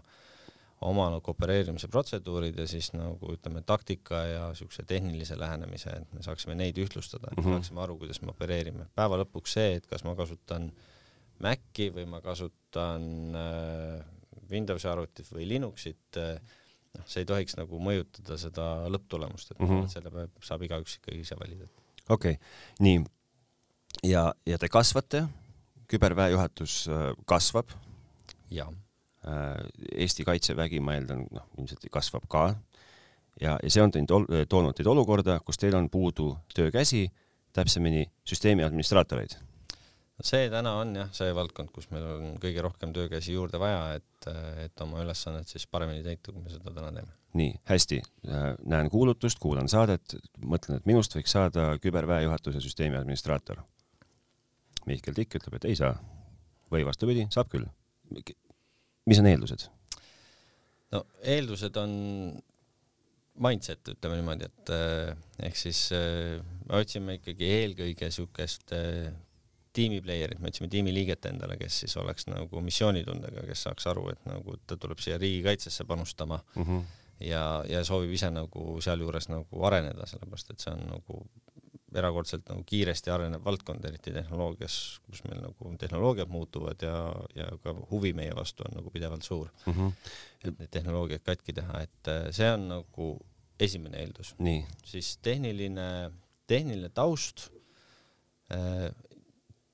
oma 0.86 1.06
nagu 1.14 1.32
opereerimise 1.32 1.88
protseduurid 1.92 2.58
ja 2.60 2.66
siis 2.70 2.92
nagu 2.94 3.32
ütleme, 3.34 3.62
taktika 3.66 4.22
ja 4.28 4.50
siukse 4.58 4.84
tehnilise 4.88 5.38
lähenemise, 5.38 5.96
et 6.02 6.12
me 6.16 6.22
saaksime 6.26 6.58
neid 6.58 6.78
ühtlustada, 6.82 7.32
mm 7.32 7.42
-hmm. 7.42 7.56
saaksime 7.58 7.82
aru, 7.84 7.98
kuidas 7.98 8.22
me 8.22 8.30
opereerime. 8.34 8.86
päeva 8.94 9.22
lõpuks 9.22 9.58
see, 9.58 9.74
et 9.80 9.86
kas 9.86 10.04
ma 10.04 10.16
kasutan 10.16 10.72
Maci 11.42 11.90
või 11.92 12.06
ma 12.08 12.20
kasutan 12.24 13.34
äh, 13.36 14.04
Windowsi 14.50 14.88
arvutit 14.88 15.28
või 15.32 15.48
Linuxit 15.48 16.16
äh,, 16.16 16.40
noh, 16.96 17.04
see 17.06 17.24
ei 17.24 17.28
tohiks 17.28 17.56
nagu 17.58 17.80
mõjutada 17.82 18.38
seda 18.40 18.68
lõpptulemust, 18.92 19.52
et 19.52 19.60
mm 19.60 19.68
-hmm. 19.68 19.88
selle 19.92 20.12
peab, 20.14 20.38
saab 20.40 20.62
igaüks 20.62 20.96
ikkagi 21.00 21.20
ise 21.20 21.36
valida. 21.40 21.68
okei 22.08 22.32
okay., 22.32 22.36
nii. 22.80 23.04
ja, 24.02 24.34
ja 24.46 24.58
te 24.58 24.68
kasvate 24.68 25.26
küberväejuhatus 25.90 26.86
äh, 26.88 27.08
kasvab. 27.26 27.74
jaa. 28.50 28.70
Äh, 29.26 29.66
Eesti 29.94 30.24
Kaitsevägi, 30.24 30.80
ma 30.80 30.94
eeldan, 30.98 31.26
noh, 31.30 31.48
ilmselt 31.58 31.86
kasvab 31.92 32.28
ka. 32.28 32.48
ja, 33.40 33.58
ja 33.62 33.70
see 33.70 33.82
on 33.82 33.92
teinud, 33.92 34.30
toonud 34.48 34.76
teid 34.76 34.88
olukorda, 34.90 35.40
kus 35.44 35.58
teil 35.58 35.76
on 35.76 35.90
puudu 35.90 36.36
töökäsi, 36.54 37.06
täpsemini 37.52 38.06
süsteemi 38.24 38.64
administraatoreid 38.64 39.36
see 40.24 40.48
täna 40.52 40.72
on 40.80 40.94
jah, 40.96 41.10
see 41.14 41.32
valdkond, 41.36 41.70
kus 41.74 41.90
meil 41.92 42.06
on 42.08 42.26
kõige 42.40 42.62
rohkem 42.64 42.92
töökäsi 42.96 43.34
juurde 43.34 43.60
vaja, 43.60 43.98
et, 43.98 44.28
et 44.64 44.84
oma 44.84 45.02
ülesannet 45.04 45.48
siis 45.50 45.66
paremini 45.68 46.04
täita, 46.04 46.32
kui 46.32 46.42
me 46.42 46.52
seda 46.52 46.72
täna 46.72 46.92
teeme. 46.94 47.12
nii, 47.36 47.52
hästi, 47.68 48.00
äh, 48.32 48.46
näen 48.64 48.88
kuulutust, 48.92 49.40
kuulan 49.42 49.68
saadet, 49.68 50.16
mõtlen, 50.40 50.80
et 50.80 50.88
minust 50.88 51.16
võiks 51.18 51.34
saada 51.36 51.74
küberväejuhatuse 51.82 52.62
süsteemi 52.64 52.96
administraator 52.96 53.60
Mihkel 54.86 55.14
Tikk 55.14 55.38
ütleb, 55.40 55.58
et 55.58 55.70
ei 55.70 55.76
saa. 55.78 55.96
või 56.70 56.82
vastupidi, 56.86 57.28
saab 57.30 57.50
küll. 57.50 57.66
mis 59.06 59.18
on 59.22 59.26
eeldused? 59.26 59.68
no 60.94 61.04
eeldused 61.22 61.76
on 61.80 61.92
mindset, 63.42 63.84
ütleme 63.92 64.18
niimoodi, 64.20 64.48
et 64.48 64.72
eh, 64.74 65.12
ehk 65.48 65.58
siis 65.60 65.86
eh, 65.94 66.36
me 66.66 66.80
otsime 66.80 67.18
ikkagi 67.18 67.48
eelkõige 67.58 68.10
siukest 68.14 68.72
eh, 68.76 69.10
tiimiplayer'it, 69.76 70.40
me 70.40 70.50
otsime 70.52 70.70
tiimiliiget 70.72 71.28
endale, 71.30 71.58
kes 71.60 71.82
siis 71.82 71.96
oleks 72.00 72.28
nagu 72.30 72.62
missioonitundega, 72.64 73.44
kes 73.50 73.66
saaks 73.66 73.90
aru, 73.92 74.08
et 74.14 74.22
nagu 74.28 74.56
ta 74.66 74.78
tuleb 74.80 75.02
siia 75.04 75.18
riigikaitsesse 75.20 75.84
panustama 75.84 76.40
mm 76.54 76.62
-hmm. 76.62 76.86
ja, 77.28 77.42
ja 77.68 77.84
soovib 77.84 78.14
ise 78.16 78.30
nagu 78.32 78.80
sealjuures 78.80 79.28
nagu 79.28 79.64
areneda, 79.68 80.06
sellepärast 80.06 80.50
et 80.50 80.64
see 80.64 80.72
on 80.72 80.86
nagu 80.94 81.26
erakordselt 82.00 82.48
nagu 82.50 82.64
kiiresti 82.66 83.12
arenev 83.12 83.44
valdkond, 83.44 83.84
eriti 83.88 84.12
tehnoloogias, 84.14 84.76
kus 85.06 85.22
meil 85.28 85.40
nagu 85.44 85.72
tehnoloogiad 85.80 86.30
muutuvad 86.32 86.82
ja, 86.82 86.98
ja 87.36 87.48
ka 87.62 87.74
huvi 87.90 88.12
meie 88.16 88.34
vastu 88.36 88.66
on 88.66 88.76
nagu 88.80 88.92
pidevalt 88.94 89.26
suur 89.26 89.48
mm. 89.66 89.72
-hmm. 89.72 90.12
et 90.44 90.58
neid 90.58 90.70
tehnoloogiaid 90.78 91.24
katki 91.26 91.56
teha, 91.56 91.80
et 91.86 92.12
äh, 92.12 92.28
see 92.36 92.50
on 92.52 92.68
nagu 92.68 93.10
esimene 93.60 94.00
eeldus. 94.02 94.34
siis 94.84 95.16
tehniline, 95.22 96.10
tehniline 96.46 96.88
taust 96.88 97.48
äh, 98.52 98.92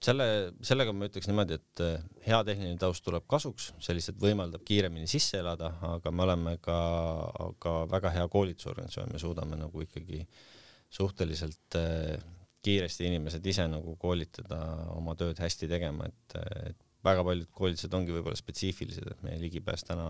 selle, 0.02 0.26
sellega 0.62 0.92
ma 0.92 1.06
ütleks 1.10 1.28
niimoodi, 1.30 1.58
et 1.58 1.84
äh, 1.84 1.98
hea 2.26 2.40
tehniline 2.44 2.78
taust 2.78 3.04
tuleb 3.04 3.26
kasuks, 3.30 3.72
see 3.82 3.94
lihtsalt 3.98 4.18
võimaldab 4.22 4.64
kiiremini 4.66 5.06
sisse 5.10 5.38
elada, 5.38 5.74
aga 5.94 6.10
me 6.10 6.26
oleme 6.26 6.56
ka, 6.62 6.78
ka 7.58 7.76
väga 7.90 8.10
hea 8.16 8.26
koolitusorganisatsioon, 8.28 9.12
me 9.12 9.22
suudame 9.22 9.58
nagu 9.60 9.84
ikkagi 9.86 10.22
äh, 10.22 10.50
suhteliselt 10.92 11.78
äh, 11.78 12.16
kiiresti 12.62 13.08
inimesed 13.08 13.46
ise 13.46 13.66
nagu 13.70 13.96
koolitada 14.00 14.60
oma 14.94 15.16
tööd 15.18 15.40
hästi 15.42 15.68
tegema, 15.70 16.08
et, 16.08 16.36
et 16.68 16.82
väga 17.04 17.24
paljud 17.26 17.48
koolitused 17.50 17.94
ongi 17.98 18.14
võib-olla 18.14 18.38
spetsiifilised, 18.38 19.08
et 19.10 19.24
meie 19.26 19.40
ligipääs 19.42 19.86
täna 19.88 20.06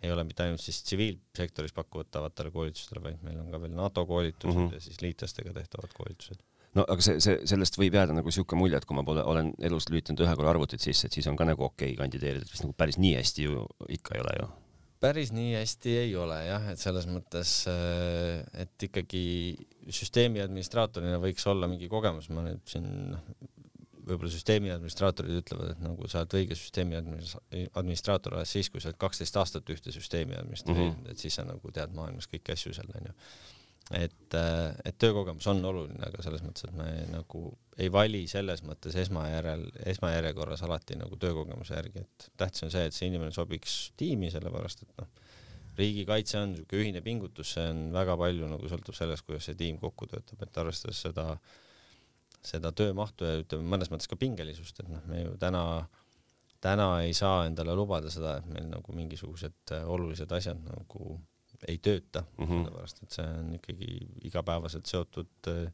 ei 0.00 0.10
ole 0.10 0.24
mitte 0.24 0.46
ainult 0.46 0.62
siis 0.64 0.80
tsiviilsektoris 0.86 1.74
pakutavatele 1.76 2.50
koolitustele, 2.54 3.02
vaid 3.04 3.20
meil 3.26 3.38
on 3.42 3.50
ka 3.52 3.60
veel 3.60 3.74
NATO 3.76 4.06
koolitused 4.08 4.56
mm 4.56 4.66
-hmm. 4.66 4.74
ja 4.74 4.80
siis 4.80 5.02
liitlastega 5.04 5.52
tehtavad 5.52 5.92
koolitused 5.94 6.40
no 6.78 6.84
aga 6.88 7.04
see, 7.04 7.20
see, 7.22 7.38
sellest 7.50 7.78
võib 7.78 7.94
jääda 7.98 8.14
nagu 8.16 8.30
niisugune 8.30 8.62
mulje, 8.62 8.78
et 8.80 8.86
kui 8.88 8.96
ma 8.96 9.04
pole, 9.06 9.24
olen 9.26 9.52
elus 9.70 9.88
lülitanud 9.90 10.22
ühe 10.24 10.34
korra 10.38 10.54
arvutit 10.54 10.80
sisse, 10.80 11.06
et 11.06 11.12
siis 11.12 11.26
on 11.30 11.38
ka 11.38 11.46
nagu 11.48 11.64
okei 11.66 11.92
okay 11.92 12.00
kandideerida, 12.02 12.46
vist 12.50 12.64
nagu 12.64 12.76
päris 12.78 12.98
nii 12.98 13.14
hästi 13.18 13.46
ju 13.48 13.66
ikka 13.98 14.14
ei 14.16 14.24
ole 14.24 14.36
ju 14.40 14.50
päris 15.00 15.32
nii 15.32 15.54
hästi 15.56 15.94
ei 16.04 16.16
ole 16.18 16.38
jah, 16.46 16.66
et 16.72 16.80
selles 16.80 17.06
mõttes, 17.10 17.54
äh, 17.70 18.42
et 18.64 18.88
ikkagi 18.88 19.22
süsteemi 19.90 20.42
administraatorina 20.44 21.20
võiks 21.22 21.46
olla 21.50 21.68
mingi 21.70 21.88
kogemus, 21.90 22.28
ma 22.34 22.44
nüüd 22.46 22.62
siin 22.68 22.86
noh, 23.14 23.24
võib-olla 24.10 24.32
süsteemi 24.32 24.72
administraatorid 24.74 25.40
ütlevad, 25.42 25.74
et 25.74 25.82
nagu 25.84 26.08
sa 26.10 26.22
oled 26.22 26.36
õige 26.40 26.56
süsteemi 26.58 26.98
administraator 26.98 28.36
alles 28.36 28.52
siis, 28.56 28.70
kui 28.72 28.82
sa 28.82 28.90
oled 28.90 29.00
kaksteist 29.00 29.36
aastat 29.40 29.70
ühte 29.72 29.94
süsteemi 29.94 30.36
administreerinud 30.38 30.96
mm, 30.96 31.04
-hmm. 31.04 31.14
et 31.14 31.22
siis 31.22 31.38
sa 31.38 31.46
nagu 31.46 31.72
tead 31.74 31.94
maailmas 31.94 32.28
kõiki 32.30 32.56
asju 32.56 32.74
seal 32.76 32.90
onju 32.96 33.14
et, 33.90 34.34
äh, 34.34 34.74
et 34.84 34.98
töökogemus 34.98 35.46
on 35.50 35.64
oluline, 35.66 36.00
aga 36.06 36.22
selles 36.22 36.44
mõttes, 36.44 36.68
et 36.68 36.76
me 36.76 36.88
nagu 37.10 37.42
ei 37.80 37.90
vali 37.92 38.22
selles 38.30 38.62
mõttes 38.66 38.94
esmajärel, 39.02 39.64
esmajärjekorras 39.92 40.62
alati 40.66 40.98
nagu 41.00 41.18
töökogemuse 41.20 41.74
järgi, 41.74 42.04
et 42.04 42.28
tähtis 42.38 42.66
on 42.66 42.74
see, 42.74 42.84
et 42.86 42.96
see 42.96 43.08
inimene 43.10 43.34
sobiks 43.34 43.78
tiimi, 43.98 44.30
sellepärast 44.30 44.84
et 44.86 44.92
noh, 45.00 45.08
riigikaitse 45.80 46.38
on 46.38 46.52
niisugune 46.52 46.84
ühine 46.84 47.02
pingutus, 47.02 47.54
see 47.56 47.64
on 47.72 47.88
väga 47.94 48.16
palju 48.20 48.50
nagu 48.50 48.70
sõltub 48.70 48.96
sellest, 48.96 49.26
kuidas 49.26 49.48
see 49.48 49.58
tiim 49.58 49.80
kokku 49.82 50.10
töötab, 50.10 50.44
et 50.44 50.60
arvestades 50.62 51.00
seda, 51.06 51.26
seda 52.44 52.72
töömahtu 52.76 53.26
ja 53.26 53.40
ütleme 53.42 53.74
mõnes 53.74 53.90
mõttes 53.92 54.10
ka 54.10 54.18
pingelisust, 54.20 54.84
et 54.84 54.92
noh, 54.92 55.02
me 55.10 55.24
ju 55.24 55.34
täna 55.40 55.64
täna 56.60 56.88
ei 57.02 57.14
saa 57.16 57.46
endale 57.48 57.74
lubada 57.74 58.10
seda, 58.12 58.36
et 58.38 58.48
meil 58.52 58.66
nagu 58.68 58.94
mingisugused 58.94 59.72
olulised 59.88 60.32
asjad 60.36 60.60
nagu 60.66 61.14
ei 61.68 61.78
tööta 61.78 62.22
mm, 62.22 62.44
-hmm. 62.44 62.62
sellepärast 62.64 63.02
et 63.02 63.16
see 63.16 63.26
on 63.26 63.54
ikkagi 63.58 63.90
igapäevaselt 64.28 64.86
seotud 64.86 65.50
äh, 65.52 65.72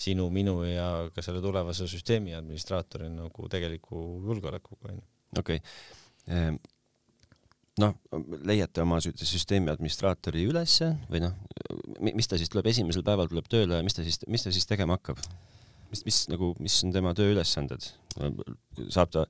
sinu, 0.00 0.30
minu 0.32 0.62
ja 0.64 0.88
ka 1.14 1.22
selle 1.22 1.42
tulevase 1.44 1.88
süsteemi 1.90 2.34
administraatori 2.34 3.10
nagu 3.12 3.48
tegeliku 3.52 4.02
julgeolekuga 4.26 4.92
onju. 4.92 5.02
okei 5.38 5.56
okay. 5.56 5.70
Ehm,. 6.28 6.56
noh, 7.80 7.94
leiate 8.44 8.82
oma 8.82 8.98
süsteemi 9.00 9.70
administraatori 9.72 10.44
ülesse 10.48 10.90
või 11.10 11.22
noh, 11.24 11.36
mis 12.00 12.28
ta 12.28 12.38
siis 12.40 12.50
tuleb, 12.52 12.66
esimesel 12.66 13.04
päeval 13.06 13.30
tuleb 13.30 13.48
tööle 13.48 13.78
ja 13.78 13.86
mis 13.86 13.96
ta 13.96 14.04
siis, 14.06 14.20
mis 14.28 14.44
ta 14.44 14.52
siis 14.52 14.66
tegema 14.68 14.98
hakkab? 14.98 15.22
mis, 15.90 16.04
mis 16.04 16.26
nagu, 16.30 16.52
mis 16.60 16.82
on 16.84 16.92
tema 16.92 17.14
tööülesanded? 17.14 17.92
saab 18.88 19.14
ta, 19.14 19.24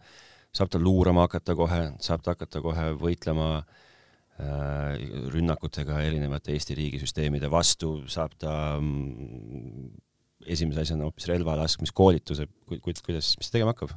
saab 0.54 0.73
ta 0.73 0.80
luurama 0.83 1.28
hakata 1.28 1.54
kohe, 1.54 1.85
saab 2.00 2.25
ta 2.25 2.35
hakata 2.35 2.62
kohe 2.64 2.90
võitlema 2.99 3.52
äh, 3.61 3.64
Äh, 3.64 3.88
rünnakutega 5.35 6.00
erinevate 6.06 6.54
Eesti 6.54 6.76
riigisüsteemide 6.78 7.50
vastu, 7.52 7.97
saab 8.11 8.37
ta 8.40 8.52
mm, 8.80 9.90
esimese 10.49 10.85
asjana 10.85 11.09
hoopis 11.09 11.28
relva 11.30 11.56
laskmiskoolituse, 11.61 12.47
kuidas, 12.80 13.35
mis 13.38 13.50
ta 13.50 13.59
tegema 13.59 13.75
hakkab? 13.75 13.97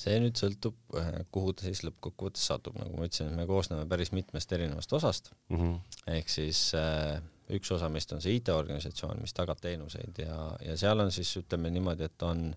see 0.00 0.20
nüüd 0.22 0.38
sõltub, 0.38 0.76
äh, 0.96 1.20
kuhu 1.34 1.52
ta 1.56 1.66
siis 1.66 1.82
lõppkokkuvõttes 1.84 2.44
satub, 2.46 2.76
nagu 2.78 2.94
ma 2.94 3.08
ütlesin, 3.08 3.32
me 3.36 3.46
koosneme 3.48 3.88
päris 3.90 4.12
mitmest 4.14 4.52
erinevast 4.54 4.92
osast 4.96 5.32
mm. 5.50 5.56
-hmm. 5.58 6.04
ehk 6.14 6.30
siis 6.30 6.60
äh, 6.78 7.18
üks 7.56 7.72
osa 7.74 7.88
meist 7.92 8.12
on 8.14 8.22
see 8.22 8.38
IT-organisatsioon, 8.38 9.18
mis 9.20 9.34
tagab 9.36 9.60
teenuseid 9.60 10.22
ja, 10.22 10.36
ja 10.64 10.76
seal 10.78 11.02
on 11.02 11.10
siis 11.12 11.32
ütleme 11.42 11.72
niimoodi, 11.74 12.06
et 12.06 12.22
on, 12.22 12.54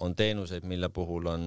on 0.00 0.16
teenuseid, 0.16 0.64
mille 0.64 0.88
puhul 0.88 1.28
on 1.34 1.44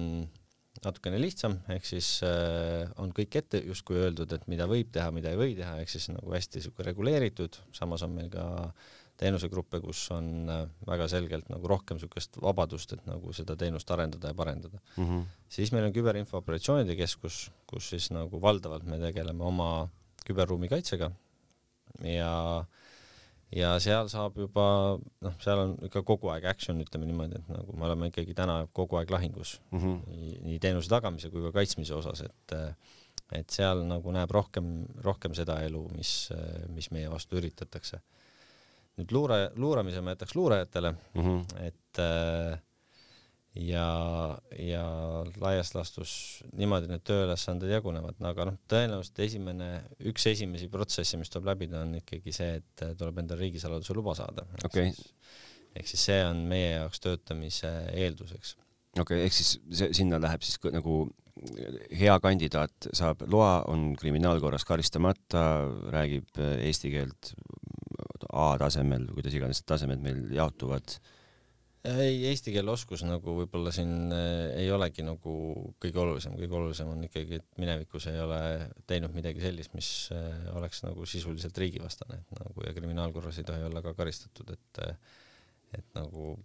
natukene 0.82 1.20
lihtsam, 1.20 1.58
ehk 1.70 1.86
siis 1.86 2.08
äh, 2.26 2.88
on 3.02 3.12
kõik 3.14 3.36
ette 3.38 3.60
justkui 3.62 4.00
öeldud, 4.00 4.32
et 4.34 4.48
mida 4.50 4.66
võib 4.70 4.90
teha, 4.94 5.12
mida 5.14 5.30
ei 5.32 5.38
või 5.38 5.54
teha, 5.58 5.76
ehk 5.82 5.92
siis 5.92 6.08
nagu 6.10 6.34
hästi 6.34 6.64
sihuke 6.64 6.86
reguleeritud, 6.86 7.60
samas 7.76 8.02
on 8.06 8.16
meil 8.16 8.30
ka 8.32 8.46
teenusegruppe, 9.22 9.78
kus 9.84 10.02
on 10.14 10.50
äh, 10.50 10.62
väga 10.88 11.06
selgelt 11.12 11.50
nagu 11.52 11.70
rohkem 11.70 11.98
niisugust 11.98 12.38
vabadust, 12.42 12.96
et 12.96 13.06
nagu 13.06 13.34
seda 13.36 13.56
teenust 13.58 13.90
arendada 13.94 14.32
ja 14.32 14.38
parendada 14.38 14.80
mm. 14.96 15.04
-hmm. 15.08 15.26
siis 15.48 15.72
meil 15.72 15.86
on 15.86 15.94
küberinfo 15.94 16.40
operatsioonide 16.40 16.96
keskus, 16.98 17.44
kus 17.66 17.90
siis 17.94 18.10
nagu 18.10 18.40
valdavalt 18.42 18.88
me 18.88 18.98
tegeleme 18.98 19.44
oma 19.44 19.88
küberruumi 20.26 20.70
kaitsega 20.70 21.12
ja 22.06 22.32
ja 23.56 23.74
seal 23.82 24.08
saab 24.12 24.38
juba 24.40 24.66
noh, 24.98 25.36
seal 25.42 25.60
on 25.66 25.76
ikka 25.88 26.02
kogu 26.06 26.32
aeg 26.32 26.46
action, 26.52 26.80
ütleme 26.84 27.08
niimoodi, 27.08 27.40
et 27.40 27.52
nagu 27.52 27.76
me 27.76 27.86
oleme 27.88 28.08
ikkagi 28.10 28.34
täna 28.36 28.62
kogu 28.72 29.00
aeg 29.00 29.12
lahingus 29.12 29.58
mm 29.70 29.78
-hmm. 29.78 30.00
nii, 30.08 30.34
nii 30.48 30.58
teenuse 30.58 30.88
tagamise 30.88 31.30
kui 31.30 31.42
ka 31.42 31.52
kaitsmise 31.60 31.94
osas, 31.94 32.24
et 32.26 32.56
et 33.32 33.50
seal 33.50 33.84
nagu 33.88 34.12
näeb 34.12 34.30
rohkem, 34.30 34.86
rohkem 35.04 35.34
seda 35.34 35.62
elu, 35.64 35.86
mis, 35.96 36.30
mis 36.68 36.90
meie 36.90 37.10
vastu 37.10 37.36
üritatakse. 37.40 38.00
nüüd 39.00 39.12
luure, 39.12 39.50
luuramise 39.56 40.00
ma 40.04 40.12
jätaks 40.12 40.34
luurajatele 40.36 40.90
mm, 40.92 41.22
-hmm. 41.22 41.66
et 41.66 41.98
äh, 41.98 42.60
ja, 43.54 43.86
ja 44.56 44.84
laias 45.40 45.72
laastus 45.76 46.12
niimoodi 46.56 46.88
need 46.90 47.04
tööülesanded 47.08 47.72
jagunevad, 47.74 48.16
no 48.22 48.30
aga 48.32 48.48
noh, 48.48 48.58
tõenäoliselt 48.70 49.22
esimene, 49.26 49.70
üks 50.08 50.26
esimesi 50.30 50.70
protsesse, 50.72 51.20
mis 51.20 51.32
tuleb 51.32 51.52
läbida, 51.52 51.82
on 51.84 51.98
ikkagi 52.00 52.34
see, 52.34 52.60
et 52.62 52.84
tuleb 52.98 53.22
endale 53.22 53.44
riigisaladuse 53.44 53.96
luba 53.96 54.16
saada 54.18 54.46
okay.. 54.64 54.92
ehk 55.76 55.88
siis 55.90 56.06
see 56.08 56.20
on 56.24 56.44
meie 56.48 56.78
jaoks 56.78 57.02
töötamise 57.04 57.72
eelduseks. 57.92 58.56
okei 58.96 59.02
okay,, 59.04 59.26
ehk 59.26 59.36
siis 59.36 59.56
see, 59.68 59.92
sinna 60.00 60.20
läheb 60.22 60.44
siis 60.46 60.60
nagu 60.72 61.02
hea 61.96 62.14
kandidaat 62.22 62.92
saab 62.94 63.24
loa, 63.32 63.62
on 63.72 63.92
kriminaalkorras 64.00 64.64
karistamata, 64.68 65.44
räägib 65.92 66.40
eesti 66.40 66.92
keelt 66.92 67.34
A 68.32 68.54
tasemel, 68.56 69.02
kuidas 69.12 69.34
iganes 69.36 69.58
tasemed 69.68 70.00
meil 70.00 70.22
jaotuvad 70.32 70.94
ei, 71.84 72.20
eesti 72.30 72.52
keele 72.54 72.70
oskus 72.70 73.02
nagu 73.06 73.34
võib-olla 73.40 73.72
siin 73.74 74.12
äh, 74.14 74.52
ei 74.60 74.68
olegi 74.72 75.02
nagu 75.06 75.32
kõige 75.82 75.98
olulisem, 76.02 76.36
kõige 76.38 76.56
olulisem 76.58 76.92
on 76.92 77.02
ikkagi, 77.08 77.40
et 77.40 77.58
minevikus 77.58 78.06
ei 78.12 78.20
ole 78.22 78.38
teinud 78.86 79.14
midagi 79.16 79.42
sellist, 79.42 79.74
mis 79.74 79.90
äh, 80.14 80.46
oleks 80.54 80.84
nagu 80.86 81.06
sisuliselt 81.08 81.58
riigivastane, 81.58 82.20
et 82.22 82.38
nagu 82.38 82.66
ja 82.66 82.74
kriminaalkorras 82.76 83.40
ei 83.42 83.48
tohi 83.48 83.66
olla 83.66 83.82
ka 83.82 83.96
karistatud, 83.98 84.54
et 84.54 84.82
äh, 84.86 85.18
et 85.72 85.88
nagu 85.96 86.36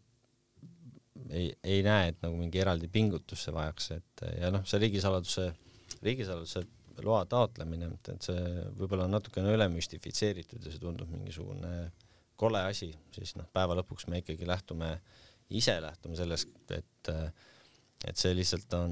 ei, 1.30 1.52
ei 1.64 1.84
näe, 1.86 2.14
et 2.14 2.20
nagu 2.24 2.38
mingi 2.40 2.62
eraldi 2.64 2.90
pingutus 2.90 3.46
see 3.46 3.54
vajaks, 3.54 3.92
et 3.98 4.26
ja 4.40 4.50
noh, 4.54 4.66
see 4.66 4.82
riigisaladuse, 4.82 5.52
riigisaladuse 6.06 6.64
loa 7.06 7.26
taotlemine, 7.30 7.92
et 7.94 8.26
see 8.26 8.42
võib-olla 8.80 9.06
on 9.06 9.14
natukene 9.20 9.54
üle 9.54 9.68
müstifitseeritud 9.70 10.64
ja 10.66 10.74
see 10.74 10.82
tundub 10.82 11.12
mingisugune 11.14 11.92
kole 12.38 12.62
asi, 12.70 12.90
siis 13.14 13.36
noh, 13.38 13.50
päeva 13.54 13.76
lõpuks 13.78 14.08
me 14.10 14.22
ikkagi 14.22 14.48
lähtume 14.48 14.94
äh, 14.96 15.27
ise 15.50 15.78
lähtume 15.82 16.16
sellest, 16.20 16.50
et 16.72 17.14
et 18.06 18.20
see 18.20 18.34
lihtsalt 18.38 18.74
on 18.78 18.92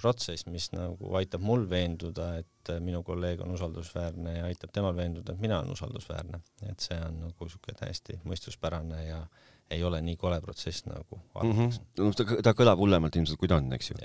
protsess, 0.00 0.46
mis 0.50 0.68
nagu 0.74 1.12
aitab 1.18 1.44
mul 1.46 1.66
veenduda, 1.70 2.32
et 2.40 2.72
minu 2.82 3.02
kolleeg 3.06 3.42
on 3.44 3.52
usaldusväärne 3.54 4.38
ja 4.38 4.48
aitab 4.48 4.72
temal 4.74 4.96
veenduda, 4.96 5.34
et 5.34 5.42
mina 5.42 5.60
olen 5.60 5.76
usaldusväärne, 5.76 6.40
et 6.70 6.82
see 6.82 6.98
on 7.06 7.20
nagu 7.28 7.48
siuke 7.52 7.74
täiesti 7.78 8.18
mõistuspärane 8.26 9.04
ja 9.06 9.20
ei 9.70 9.84
ole 9.86 10.00
nii 10.02 10.18
kole 10.18 10.40
protsess 10.42 10.86
nagu 10.86 11.20
arvatakse 11.34 11.80
mm. 11.80 11.86
-hmm. 11.86 12.02
no 12.02 12.12
ta, 12.18 12.42
ta 12.50 12.54
kõlab 12.58 12.82
hullemalt 12.82 13.16
ilmselt, 13.16 13.38
kui 13.38 13.50
ta 13.50 13.60
on, 13.62 13.72
eks 13.78 13.90
ju. 13.90 13.96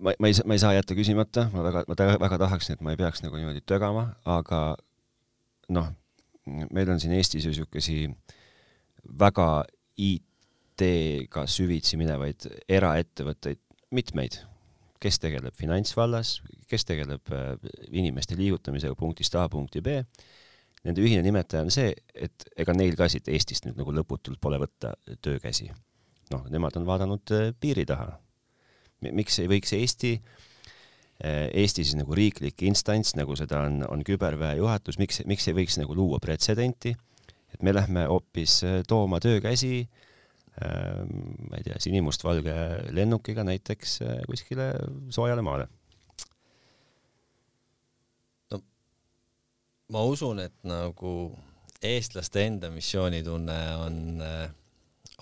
ma, 0.00 0.12
ma 0.18 0.32
ei, 0.32 0.40
ma 0.44 0.56
ei 0.56 0.64
saa 0.64 0.72
jätta 0.76 0.96
küsimata, 0.96 1.48
ma 1.52 1.64
väga, 1.68 1.84
ma 1.88 1.96
väga, 1.98 2.18
väga 2.20 2.38
tahaksin, 2.46 2.76
et 2.76 2.80
ma 2.80 2.96
ei 2.96 3.00
peaks 3.00 3.22
nagu 3.24 3.36
niimoodi 3.36 3.64
tögama, 3.66 4.08
aga 4.24 4.62
noh, 5.68 5.92
meil 6.46 6.90
on 6.90 7.00
siin 7.00 7.12
Eestis 7.16 7.44
ju 7.44 7.54
siukesi 7.54 8.10
väga 9.20 9.64
IT 9.96 10.31
IT-ga 10.72 11.44
süvitsi 11.50 11.98
minevaid 12.00 12.46
eraettevõtteid 12.70 13.60
mitmeid, 13.92 14.38
kes 15.02 15.18
tegeleb 15.20 15.56
finantsvallas, 15.58 16.38
kes 16.70 16.86
tegeleb 16.88 17.32
äh, 17.34 17.56
inimeste 17.90 18.38
liigutamisega 18.38 18.96
punktist 18.96 19.34
A 19.36 19.48
punkti 19.52 19.82
B. 19.84 20.00
Nende 20.82 21.02
ühine 21.04 21.22
nimetaja 21.22 21.62
on 21.62 21.70
see, 21.70 21.92
et 22.14 22.46
ega 22.58 22.74
neil 22.74 22.96
ka 22.98 23.06
siit 23.10 23.28
Eestist 23.30 23.66
nüüd 23.66 23.78
nagu 23.78 23.92
lõputult 23.94 24.40
pole 24.42 24.58
võtta 24.62 24.94
töökäsi. 25.22 25.70
noh, 26.32 26.46
nemad 26.48 26.78
on 26.80 26.86
vaadanud 26.88 27.34
äh, 27.34 27.50
piiri 27.60 27.84
taha. 27.86 28.16
miks 29.02 29.38
ei 29.42 29.50
võiks 29.50 29.74
Eesti 29.76 30.14
äh, 30.16 31.50
Eesti 31.52 31.84
siis 31.84 31.98
nagu 31.98 32.14
riiklik 32.14 32.62
instants, 32.62 33.14
nagu 33.18 33.36
seda 33.36 33.66
on, 33.66 33.82
on 33.88 34.04
küberväe 34.06 34.56
juhatus, 34.56 34.98
miks, 34.98 35.20
miks 35.26 35.48
ei 35.48 35.54
võiks 35.54 35.76
nagu 35.78 35.94
luua 35.94 36.18
pretsedenti, 36.18 36.96
et 37.52 37.62
me 37.62 37.74
lähme 37.74 38.06
hoopis 38.08 38.62
tooma 38.88 39.20
töökäsi 39.20 39.82
äh, 39.82 40.08
ma 40.60 41.56
ei 41.56 41.64
tea, 41.64 41.78
sinimustvalge 41.80 42.54
lennukiga 42.92 43.44
näiteks 43.46 43.94
äh, 44.04 44.18
kuskile 44.28 44.72
soojale 45.10 45.44
maale? 45.44 45.68
no 48.52 48.60
ma 49.96 50.02
usun, 50.04 50.42
et 50.44 50.58
nagu 50.68 51.14
eestlaste 51.82 52.44
enda 52.46 52.70
missioonitunne 52.74 53.58
on 53.80 53.96
äh, 54.26 54.44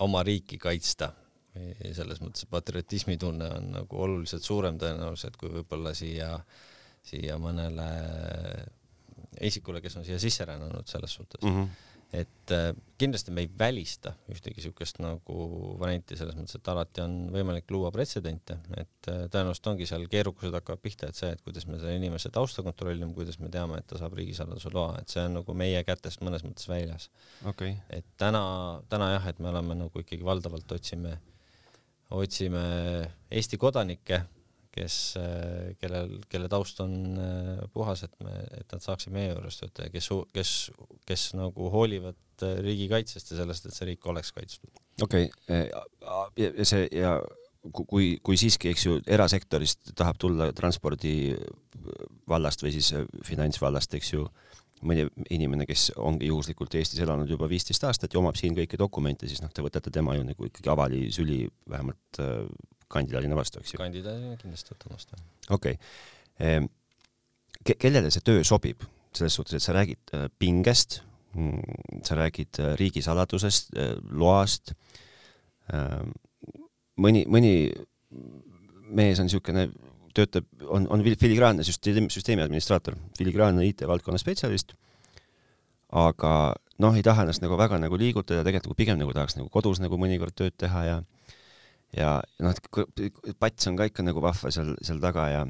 oma 0.03 0.23
riiki 0.23 0.59
kaitsta. 0.61 1.13
selles 1.91 2.21
mõttes 2.23 2.45
patriotismitunne 2.47 3.47
on 3.57 3.65
nagu 3.73 3.97
oluliselt 3.99 4.43
suurem 4.43 4.77
tõenäoliselt 4.79 5.35
kui 5.35 5.49
võib-olla 5.51 5.91
siia, 5.91 6.29
siia 7.03 7.35
mõnele 7.35 7.87
isikule, 9.43 9.81
kes 9.83 9.97
on 9.99 10.07
siia 10.07 10.19
sisse 10.19 10.47
rännanud 10.47 10.87
selles 10.87 11.11
suhtes 11.19 11.43
mm. 11.43 11.57
-hmm 11.57 11.90
et 12.11 12.51
äh, 12.51 12.71
kindlasti 12.99 13.31
me 13.31 13.45
ei 13.45 13.49
välista 13.59 14.11
ühtegi 14.31 14.63
siukest 14.65 14.99
nagu 15.03 15.45
varianti 15.79 16.17
selles 16.19 16.35
mõttes, 16.35 16.57
et 16.57 16.71
alati 16.73 17.03
on 17.03 17.15
võimalik 17.31 17.71
luua 17.71 17.91
pretsedente, 17.95 18.57
et 18.75 19.09
äh, 19.11 19.23
tõenäoliselt 19.31 19.69
ongi 19.71 19.87
seal 19.87 20.03
keerukused 20.11 20.55
hakkavad 20.57 20.83
pihta, 20.83 21.07
et 21.07 21.19
see, 21.19 21.31
et 21.31 21.43
kuidas 21.45 21.67
me 21.69 21.79
selle 21.79 21.95
inimese 21.99 22.31
tausta 22.33 22.65
kontrollime, 22.67 23.13
kuidas 23.15 23.39
me 23.39 23.51
teame, 23.53 23.79
et 23.79 23.87
ta 23.87 23.99
saab 24.01 24.17
riigisaladuse 24.19 24.73
loa, 24.75 24.99
et 24.99 25.13
see 25.13 25.23
on 25.23 25.39
nagu 25.39 25.55
meie 25.57 25.79
kätest 25.87 26.23
mõnes 26.25 26.43
mõttes 26.47 26.67
väljas. 26.71 27.07
Okay.. 27.53 27.77
et 27.89 28.07
täna, 28.19 28.43
täna 28.91 29.13
jah, 29.15 29.31
et 29.31 29.39
me 29.39 29.51
oleme 29.53 29.79
nagu 29.85 30.03
ikkagi 30.03 30.27
valdavalt 30.27 30.75
otsime, 30.75 31.15
otsime 32.11 32.61
Eesti 33.31 33.55
kodanikke 33.57 34.25
kes, 34.71 34.97
äh, 35.19 35.73
kellel, 35.81 36.15
kelle 36.31 36.49
taust 36.51 36.79
on 36.83 36.95
äh, 37.19 37.61
puhas, 37.73 38.05
et 38.07 38.13
me, 38.23 38.33
et 38.57 38.71
nad 38.71 38.83
saaksid 38.83 39.13
meie 39.15 39.33
juures 39.33 39.59
töötada, 39.59 39.89
kes, 39.93 40.07
kes, 40.35 40.53
kes 41.09 41.25
nagu 41.37 41.69
hoolivad 41.73 42.45
äh, 42.45 42.57
riigikaitsest 42.63 43.33
ja 43.33 43.41
sellest, 43.41 43.67
et 43.67 43.75
see 43.75 43.91
riik 43.91 44.07
oleks 44.07 44.31
kaitstud. 44.35 44.71
okei 45.03 45.29
okay., 45.29 45.67
ja 46.39 46.67
see 46.67 46.87
ja 46.95 47.17
kui, 47.75 48.15
kui 48.23 48.39
siiski, 48.39 48.71
eks 48.71 48.87
ju, 48.87 48.99
erasektorist 49.05 49.93
tahab 49.97 50.17
tulla 50.21 50.49
transpordi 50.55 51.35
vallast 52.29 52.63
või 52.63 52.73
siis 52.77 52.93
finantsvallast, 53.27 53.93
eks 53.99 54.15
ju, 54.15 54.25
mõni 54.87 55.05
inimene, 55.29 55.65
kes 55.69 55.91
ongi 56.01 56.29
juhuslikult 56.31 56.75
Eestis 56.79 57.01
elanud 57.03 57.29
juba 57.29 57.49
viisteist 57.49 57.83
aastat 57.87 58.13
ja 58.13 58.19
omab 58.21 58.39
siin 58.39 58.55
kõiki 58.57 58.79
dokumente, 58.79 59.29
siis 59.29 59.43
noh, 59.43 59.51
te 59.53 59.63
võtate 59.65 59.93
tema 59.93 60.15
ju 60.17 60.25
nagu 60.25 60.47
ikkagi 60.47 60.71
avali 60.73 61.03
süli 61.13 61.43
vähemalt 61.69 62.21
kandidaadina 62.91 63.37
vastu, 63.37 63.61
eks 63.61 63.75
ju? 63.75 63.81
kandidaadina 63.81 64.37
kindlasti 64.41 64.73
võtan 64.73 64.95
vastu. 64.95 65.19
okei 65.49 65.77
okay. 65.77 65.91
Ehm, 66.41 66.69
Ke. 67.61 67.75
kellele 67.77 68.09
see 68.13 68.23
töö 68.25 68.41
sobib, 68.47 68.81
selles 69.13 69.35
suhtes, 69.37 69.59
et 69.59 69.63
sa 69.63 69.75
räägid 69.75 70.13
äh, 70.17 70.27
pingest, 70.41 71.01
mm, 71.35 72.01
sa 72.07 72.17
räägid 72.17 72.57
äh, 72.59 72.73
riigisaladusest, 72.79 73.73
äh, 73.77 73.93
loast, 74.17 74.73
ehm, 75.69 76.13
mõni, 76.97 77.25
mõni 77.29 77.53
mees 78.91 79.21
on 79.21 79.29
niisugune, 79.29 79.67
töötab, 80.17 80.47
on, 80.67 80.87
on 80.91 81.03
filigraanne 81.03 81.65
süsteemi, 81.67 82.09
süsteemi 82.13 82.43
administraator, 82.45 82.97
filigraanne 83.17 83.65
IT-valdkonna 83.69 84.19
spetsialist, 84.21 84.75
aga 85.91 86.33
noh, 86.81 86.97
ei 86.97 87.03
taha 87.05 87.25
ennast 87.25 87.43
nagu 87.43 87.57
väga 87.59 87.79
nagu 87.81 87.99
liigutada, 87.99 88.45
tegelikult 88.45 88.71
nagu 88.71 88.79
pigem 88.79 89.01
nagu 89.01 89.15
tahaks 89.15 89.37
nagu 89.37 89.49
kodus 89.53 89.81
nagu 89.83 89.99
mõnikord 89.99 90.35
tööd 90.37 90.55
teha 90.59 90.85
ja 90.87 91.01
ja 91.97 92.13
noh, 92.39 92.55
et 92.55 93.35
pats 93.39 93.67
on 93.67 93.79
ka 93.79 93.89
ikka 93.89 94.05
nagu 94.05 94.23
vahva 94.23 94.51
seal, 94.53 94.73
seal 94.83 95.01
taga 95.03 95.27
ja, 95.31 95.43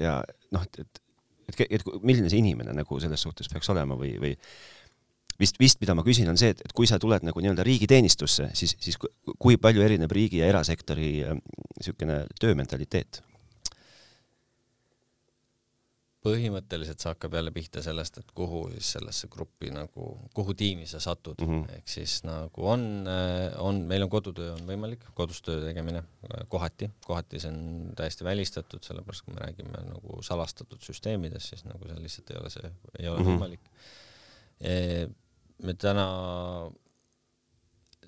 ja 0.00 0.18
noh, 0.52 0.66
et, 0.68 0.84
et, 0.84 1.02
et, 1.48 1.64
et 1.78 1.90
milline 2.02 2.28
see 2.28 2.42
inimene 2.42 2.76
nagu 2.76 3.00
selles 3.00 3.24
suhtes 3.24 3.48
peaks 3.52 3.72
olema 3.72 3.96
või, 3.98 4.12
või 4.20 4.34
vist, 5.40 5.58
vist 5.60 5.80
mida 5.82 5.96
ma 5.96 6.04
küsin, 6.06 6.28
on 6.30 6.38
see, 6.40 6.52
et, 6.52 6.62
et 6.66 6.76
kui 6.76 6.88
sa 6.88 7.00
tuled 7.02 7.24
nagu 7.26 7.42
nii-öelda 7.42 7.64
riigiteenistusse, 7.66 8.50
siis, 8.58 8.76
siis 8.82 8.98
kui 9.00 9.58
palju 9.60 9.84
erineb 9.84 10.12
riigi 10.12 10.42
ja 10.42 10.50
erasektori 10.52 11.14
niisugune 11.24 12.24
töömentaliteet? 12.42 13.22
Põhimõtteliselt 16.22 17.02
see 17.02 17.10
hakkab 17.10 17.34
jälle 17.34 17.50
pihta 17.54 17.82
sellest, 17.82 18.20
et 18.20 18.28
kuhu 18.36 18.62
siis 18.76 18.92
sellesse 18.96 19.28
gruppi 19.30 19.72
nagu, 19.74 20.06
kuhu 20.36 20.54
tiimi 20.58 20.86
sa 20.86 21.00
satud 21.02 21.40
mm 21.42 21.48
-hmm. 21.50 21.78
ehk 21.78 21.88
siis 21.88 22.20
nagu 22.26 22.66
on, 22.74 22.84
on, 23.58 23.80
meil 23.90 24.06
on 24.06 24.10
kodutöö 24.10 24.52
on 24.54 24.62
võimalik, 24.68 25.08
kodus 25.18 25.42
töö 25.42 25.64
tegemine 25.64 26.04
kohati, 26.48 26.90
kohati 27.06 27.40
see 27.42 27.50
on 27.50 27.90
täiesti 27.98 28.24
välistatud, 28.24 28.84
sellepärast 28.86 29.26
kui 29.26 29.34
me 29.34 29.40
räägime 29.40 29.82
nagu 29.88 30.22
salastatud 30.22 30.78
süsteemidest, 30.78 31.48
siis 31.48 31.64
nagu 31.64 31.88
see 31.88 32.02
lihtsalt 32.02 32.30
ei 32.30 32.40
ole 32.40 32.50
see, 32.50 32.72
ei 32.98 33.08
ole 33.08 33.18
mm 33.18 33.26
-hmm. 33.26 33.34
võimalik 33.34 33.60
e,. 34.60 35.08
me 35.62 35.74
täna, 35.74 36.06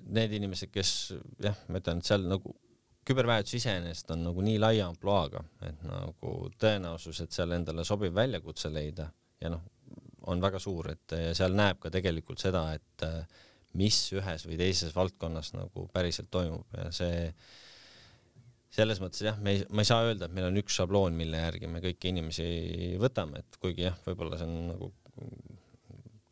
need 0.07 0.33
inimesed, 0.33 0.71
kes 0.71 1.15
jah, 1.43 1.57
ma 1.69 1.79
ütlen, 1.79 1.99
et 1.99 2.05
seal 2.05 2.27
nagu 2.29 2.55
küberväetus 3.05 3.59
iseenesest 3.61 4.11
on 4.15 4.25
nagu 4.29 4.45
nii 4.45 4.59
laia 4.61 4.89
ampluaaga, 4.89 5.43
et 5.67 5.83
nagu 5.89 6.35
tõenäosus, 6.61 7.21
et 7.25 7.37
seal 7.37 7.53
endale 7.57 7.85
sobiv 7.85 8.15
väljakutse 8.17 8.71
leida 8.73 9.09
ja 9.43 9.53
noh, 9.53 9.65
on 10.31 10.41
väga 10.41 10.61
suur, 10.63 10.89
et 10.95 11.17
seal 11.37 11.57
näeb 11.57 11.83
ka 11.83 11.93
tegelikult 11.93 12.41
seda, 12.41 12.67
et 12.73 13.05
mis 13.77 13.99
ühes 14.15 14.47
või 14.49 14.57
teises 14.61 14.95
valdkonnas 14.97 15.53
nagu 15.57 15.89
päriselt 15.93 16.31
toimub 16.33 16.79
ja 16.79 16.89
see 16.95 17.29
selles 18.75 18.99
mõttes 19.03 19.23
jah, 19.23 19.37
me 19.43 19.55
ei, 19.55 19.65
ma 19.71 19.85
ei 19.85 19.89
saa 19.89 20.07
öelda, 20.07 20.27
et 20.27 20.35
meil 20.35 20.49
on 20.49 20.59
üks 20.59 20.79
šabloon, 20.81 21.15
mille 21.19 21.39
järgi 21.39 21.71
me 21.71 21.83
kõiki 21.85 22.11
inimesi 22.11 22.47
võtame, 23.03 23.45
et 23.45 23.59
kuigi 23.63 23.87
jah, 23.87 23.99
võib-olla 24.07 24.41
see 24.41 24.49
on 24.49 24.73
nagu 24.73 24.91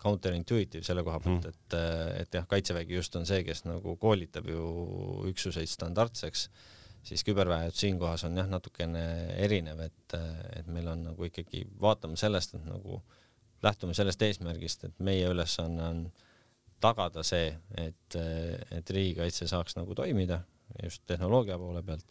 counterintuitive 0.02 0.84
selle 0.86 1.04
koha 1.06 1.20
pealt, 1.22 1.46
mhm. 1.46 1.52
et, 1.52 2.22
et 2.24 2.38
jah, 2.38 2.46
kaitsevägi 2.50 2.98
just 2.98 3.16
on 3.18 3.26
see, 3.28 3.42
kes 3.46 3.64
nagu 3.68 3.96
koolitab 4.00 4.48
ju 4.50 4.62
üksuseid 5.30 5.70
standardseks, 5.70 6.48
siis 7.06 7.24
küberväejuht 7.26 7.78
siinkohas 7.78 8.26
on 8.28 8.38
jah, 8.38 8.50
natukene 8.50 9.04
erinev, 9.42 9.82
et, 9.86 10.18
et 10.58 10.68
meil 10.70 10.90
on 10.92 11.06
nagu 11.10 11.28
ikkagi, 11.28 11.64
vaatame 11.82 12.18
sellest, 12.20 12.56
et 12.58 12.66
nagu 12.66 13.00
lähtume 13.62 13.94
sellest 13.94 14.22
eesmärgist, 14.26 14.88
et 14.88 15.02
meie 15.06 15.26
ülesanne 15.30 15.86
on 15.86 16.04
tagada 16.82 17.22
see, 17.26 17.52
et, 17.78 18.16
et 18.74 18.90
riigikaitse 18.90 19.46
saaks 19.50 19.78
nagu 19.78 19.94
toimida 19.94 20.42
just 20.82 21.04
tehnoloogia 21.06 21.58
poole 21.60 21.82
pealt 21.86 22.08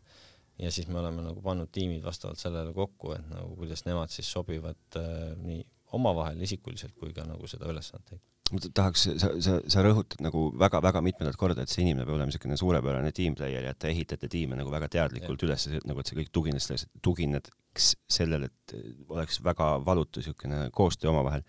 ja 0.62 0.72
siis 0.72 0.88
me 0.88 1.00
oleme 1.00 1.24
nagu 1.26 1.42
pannud 1.42 1.72
tiimid 1.74 2.04
vastavalt 2.06 2.40
sellele 2.40 2.74
kokku, 2.74 3.16
et 3.16 3.28
nagu 3.32 3.56
kuidas 3.58 3.86
nemad 3.88 4.14
siis 4.14 4.30
sobivad 4.32 5.00
äh, 5.00 5.34
nii 5.42 5.64
omavahel 5.98 6.42
isikuliselt 6.42 6.96
kui 7.00 7.14
ka 7.16 7.26
nagu 7.28 7.48
seda 7.50 7.70
ülesannet 7.72 8.14
täitma 8.14 8.32
ma 8.52 8.60
tahaks, 8.76 9.06
sa, 9.22 9.30
sa, 9.44 9.58
sa 9.72 9.84
rõhutad 9.86 10.22
nagu 10.24 10.44
väga-väga 10.60 11.02
mitmendat 11.06 11.38
korda, 11.40 11.64
et 11.64 11.72
see 11.72 11.86
inimene 11.86 12.06
peab 12.06 12.18
olema 12.18 12.28
niisugune 12.32 12.58
suurepärane 12.60 13.12
tiimplayer 13.16 13.68
ja 13.68 13.74
et 13.74 13.80
te 13.80 13.92
ehitate 13.92 14.28
tiime 14.32 14.58
nagu 14.60 14.74
väga 14.74 14.90
teadlikult 14.92 15.46
üles, 15.48 15.68
nagu 15.88 16.02
et 16.02 16.12
see 16.12 16.20
kõik 16.20 16.32
tugines, 16.36 16.68
tugineks 17.06 17.92
sellele, 18.12 18.52
et 18.52 18.76
oleks 19.10 19.40
väga 19.46 19.72
valutu 19.86 20.20
niisugune 20.20 20.66
koostöö 20.76 21.14
omavahel. 21.14 21.46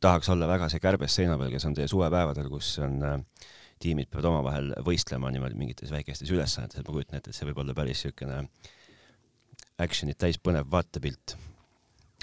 tahaks 0.00 0.28
olla 0.30 0.46
väga 0.46 0.68
see 0.70 0.82
kärbes 0.82 1.18
seina 1.18 1.38
peal, 1.38 1.50
kes 1.50 1.66
on 1.66 1.74
teie 1.74 1.90
suvepäevadel, 1.90 2.50
kus 2.52 2.76
on 2.84 3.02
äh, 3.02 3.18
tiimid 3.82 4.10
peavad 4.10 4.30
omavahel 4.30 4.74
võistlema 4.86 5.32
niimoodi 5.34 5.58
mingites 5.58 5.90
väikestes 5.90 6.30
ülesannetes, 6.30 6.78
et 6.78 6.86
ma 6.86 6.94
kujutan 6.94 7.18
ette, 7.18 7.32
et 7.32 7.36
see 7.36 7.48
võib 7.48 7.64
olla 7.64 7.74
päris 7.74 8.04
niisugune 8.04 8.44
action'it 9.80 10.20
täis 10.20 10.38
põnev 10.38 10.68
vaatepilt. 10.70 11.38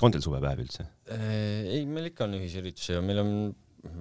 On 0.04 0.14
teil 0.14 0.26
suvepäev 0.26 0.66
üldse? 0.66 0.88
Äh, 1.14 1.64
ei, 1.78 1.88
meil 1.90 2.12
ikka 2.12 2.28
on 2.28 2.38
ühisüritusi 2.38 2.96
ja 2.96 3.02
meil 3.06 3.22
on 3.24 3.32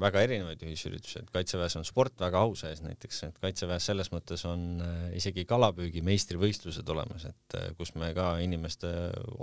väga 0.00 0.22
erinevaid 0.26 0.62
ühisüritusi, 0.66 1.20
et 1.20 1.32
kaitseväes 1.32 1.76
on 1.78 1.84
sport 1.86 2.16
väga 2.20 2.40
au 2.42 2.54
sees 2.58 2.80
näiteks, 2.82 3.22
et 3.28 3.40
kaitseväes 3.42 3.88
selles 3.90 4.10
mõttes 4.12 4.42
on 4.48 4.80
äh, 4.84 5.02
isegi 5.18 5.46
kalapüügi 5.48 6.02
meistrivõistlused 6.06 6.88
olemas, 6.92 7.28
et 7.30 7.58
äh, 7.58 7.68
kus 7.78 7.94
me 7.98 8.10
ka 8.16 8.34
inimeste 8.44 8.92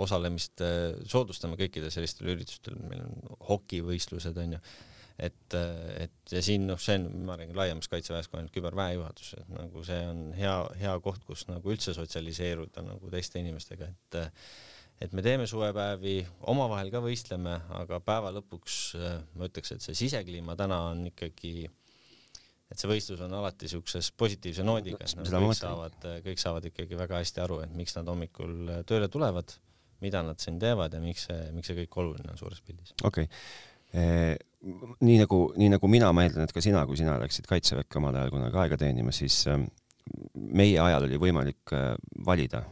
osalemist 0.04 0.64
soodustame 1.10 1.58
kõikidel 1.60 1.94
sellistel 1.94 2.34
üritustel, 2.34 2.78
meil 2.90 3.06
on 3.06 3.38
hokivõistlused 3.52 4.42
onju 4.46 4.60
et, 5.18 5.54
et 5.54 6.34
ja 6.34 6.42
siin 6.42 6.66
noh, 6.66 6.78
see 6.82 6.98
on, 6.98 7.08
ma 7.26 7.36
räägin 7.38 7.56
laiemas 7.56 7.88
kaitseväes 7.90 8.28
kui 8.28 8.40
ainult 8.40 8.54
küberväejuhatus, 8.54 9.34
et 9.38 9.50
nagu 9.54 9.84
see 9.86 10.00
on 10.10 10.24
hea, 10.34 10.54
hea 10.80 10.94
koht, 11.04 11.22
kus 11.26 11.46
nagu 11.50 11.70
üldse 11.70 11.94
sotsialiseeruda 11.94 12.82
nagu 12.82 13.10
teiste 13.12 13.38
inimestega, 13.42 13.90
et 13.94 14.18
et 15.02 15.12
me 15.12 15.22
teeme 15.24 15.46
suvepäevi, 15.50 16.18
omavahel 16.52 16.90
ka 16.92 17.02
võistleme, 17.04 17.56
aga 17.80 18.00
päeva 18.04 18.32
lõpuks 18.34 18.78
ma 19.34 19.48
ütleks, 19.48 19.74
et 19.74 19.84
see 19.84 19.96
sisekliima 20.04 20.56
täna 20.58 20.80
on 20.92 21.04
ikkagi 21.10 21.64
et 21.64 22.80
see 22.80 22.90
võistlus 22.90 23.20
on 23.26 23.34
alati 23.38 23.68
siukses 23.70 24.10
positiivse 24.18 24.64
noodiga, 24.66 25.04
et 25.04 25.14
nagu 25.20 25.50
kõik 25.50 25.60
saavad, 25.60 26.08
kõik 26.24 26.40
saavad 26.42 26.70
ikkagi 26.70 26.98
väga 26.98 27.20
hästi 27.20 27.44
aru, 27.44 27.60
et 27.66 27.76
miks 27.76 27.94
nad 27.98 28.08
hommikul 28.10 28.80
tööle 28.88 29.10
tulevad, 29.12 29.52
mida 30.02 30.24
nad 30.26 30.40
siin 30.42 30.58
teevad 30.62 30.96
ja 30.96 31.02
miks 31.02 31.28
see, 31.28 31.44
miks 31.54 31.70
see 31.70 31.78
kõik 31.84 32.02
oluline 32.02 32.32
on 32.32 32.40
suures 32.40 32.64
pildis. 32.64 32.96
okei. 33.02 33.28
Okay 33.28 33.72
Eh, 33.94 34.34
nii 35.06 35.18
nagu, 35.22 35.38
nii 35.54 35.70
nagu 35.76 35.88
mina, 35.90 36.08
ma 36.16 36.24
eeldan, 36.26 36.48
et 36.48 36.54
ka 36.54 36.62
sina, 36.64 36.82
kui 36.88 36.98
sina 36.98 37.14
läksid 37.20 37.46
Kaitseväkke 37.46 38.00
omal 38.00 38.16
ajal 38.18 38.32
kunagi 38.34 38.58
aega 38.64 38.78
teenima, 38.80 39.12
siis 39.14 39.36
ähm, 39.52 39.68
meie 40.34 40.80
ajal 40.82 41.06
oli 41.06 41.20
võimalik 41.22 41.74
äh, 41.76 41.92
valida 42.26 42.64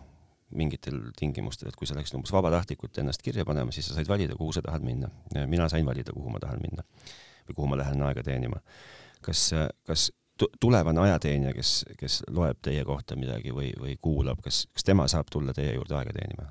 mingitel 0.59 0.99
tingimustel, 1.19 1.71
et 1.71 1.77
kui 1.79 1.89
sa 1.89 1.97
läksid 1.99 2.19
umbes 2.19 2.33
vabatahtlikult 2.35 2.99
ennast 3.03 3.23
kirja 3.25 3.47
panema, 3.49 3.75
siis 3.75 3.89
sa 3.91 3.99
said 3.99 4.09
valida, 4.09 4.37
kuhu 4.39 4.55
sa 4.55 4.63
tahad 4.65 4.85
minna. 4.87 5.11
mina 5.47 5.69
sain 5.73 5.87
valida, 5.87 6.15
kuhu 6.15 6.33
ma 6.33 6.41
tahan 6.43 6.61
minna 6.63 6.85
või 7.49 7.55
kuhu 7.55 7.71
ma 7.71 7.79
lähen 7.81 8.03
aega 8.07 8.23
teenima. 8.23 8.61
kas, 9.23 9.51
kas 9.87 10.11
tulevane 10.61 11.01
ajateenija, 11.01 11.55
kes, 11.55 11.73
kes 11.99 12.23
loeb 12.31 12.59
teie 12.63 12.85
kohta 12.85 13.17
midagi 13.17 13.55
või, 13.55 13.73
või 13.79 13.97
kuulab, 14.01 14.43
kas, 14.43 14.67
kas 14.73 14.85
tema 14.85 15.09
saab 15.09 15.31
tulla 15.31 15.55
teie 15.55 15.75
juurde 15.75 15.97
aega 15.99 16.15
teenima? 16.17 16.51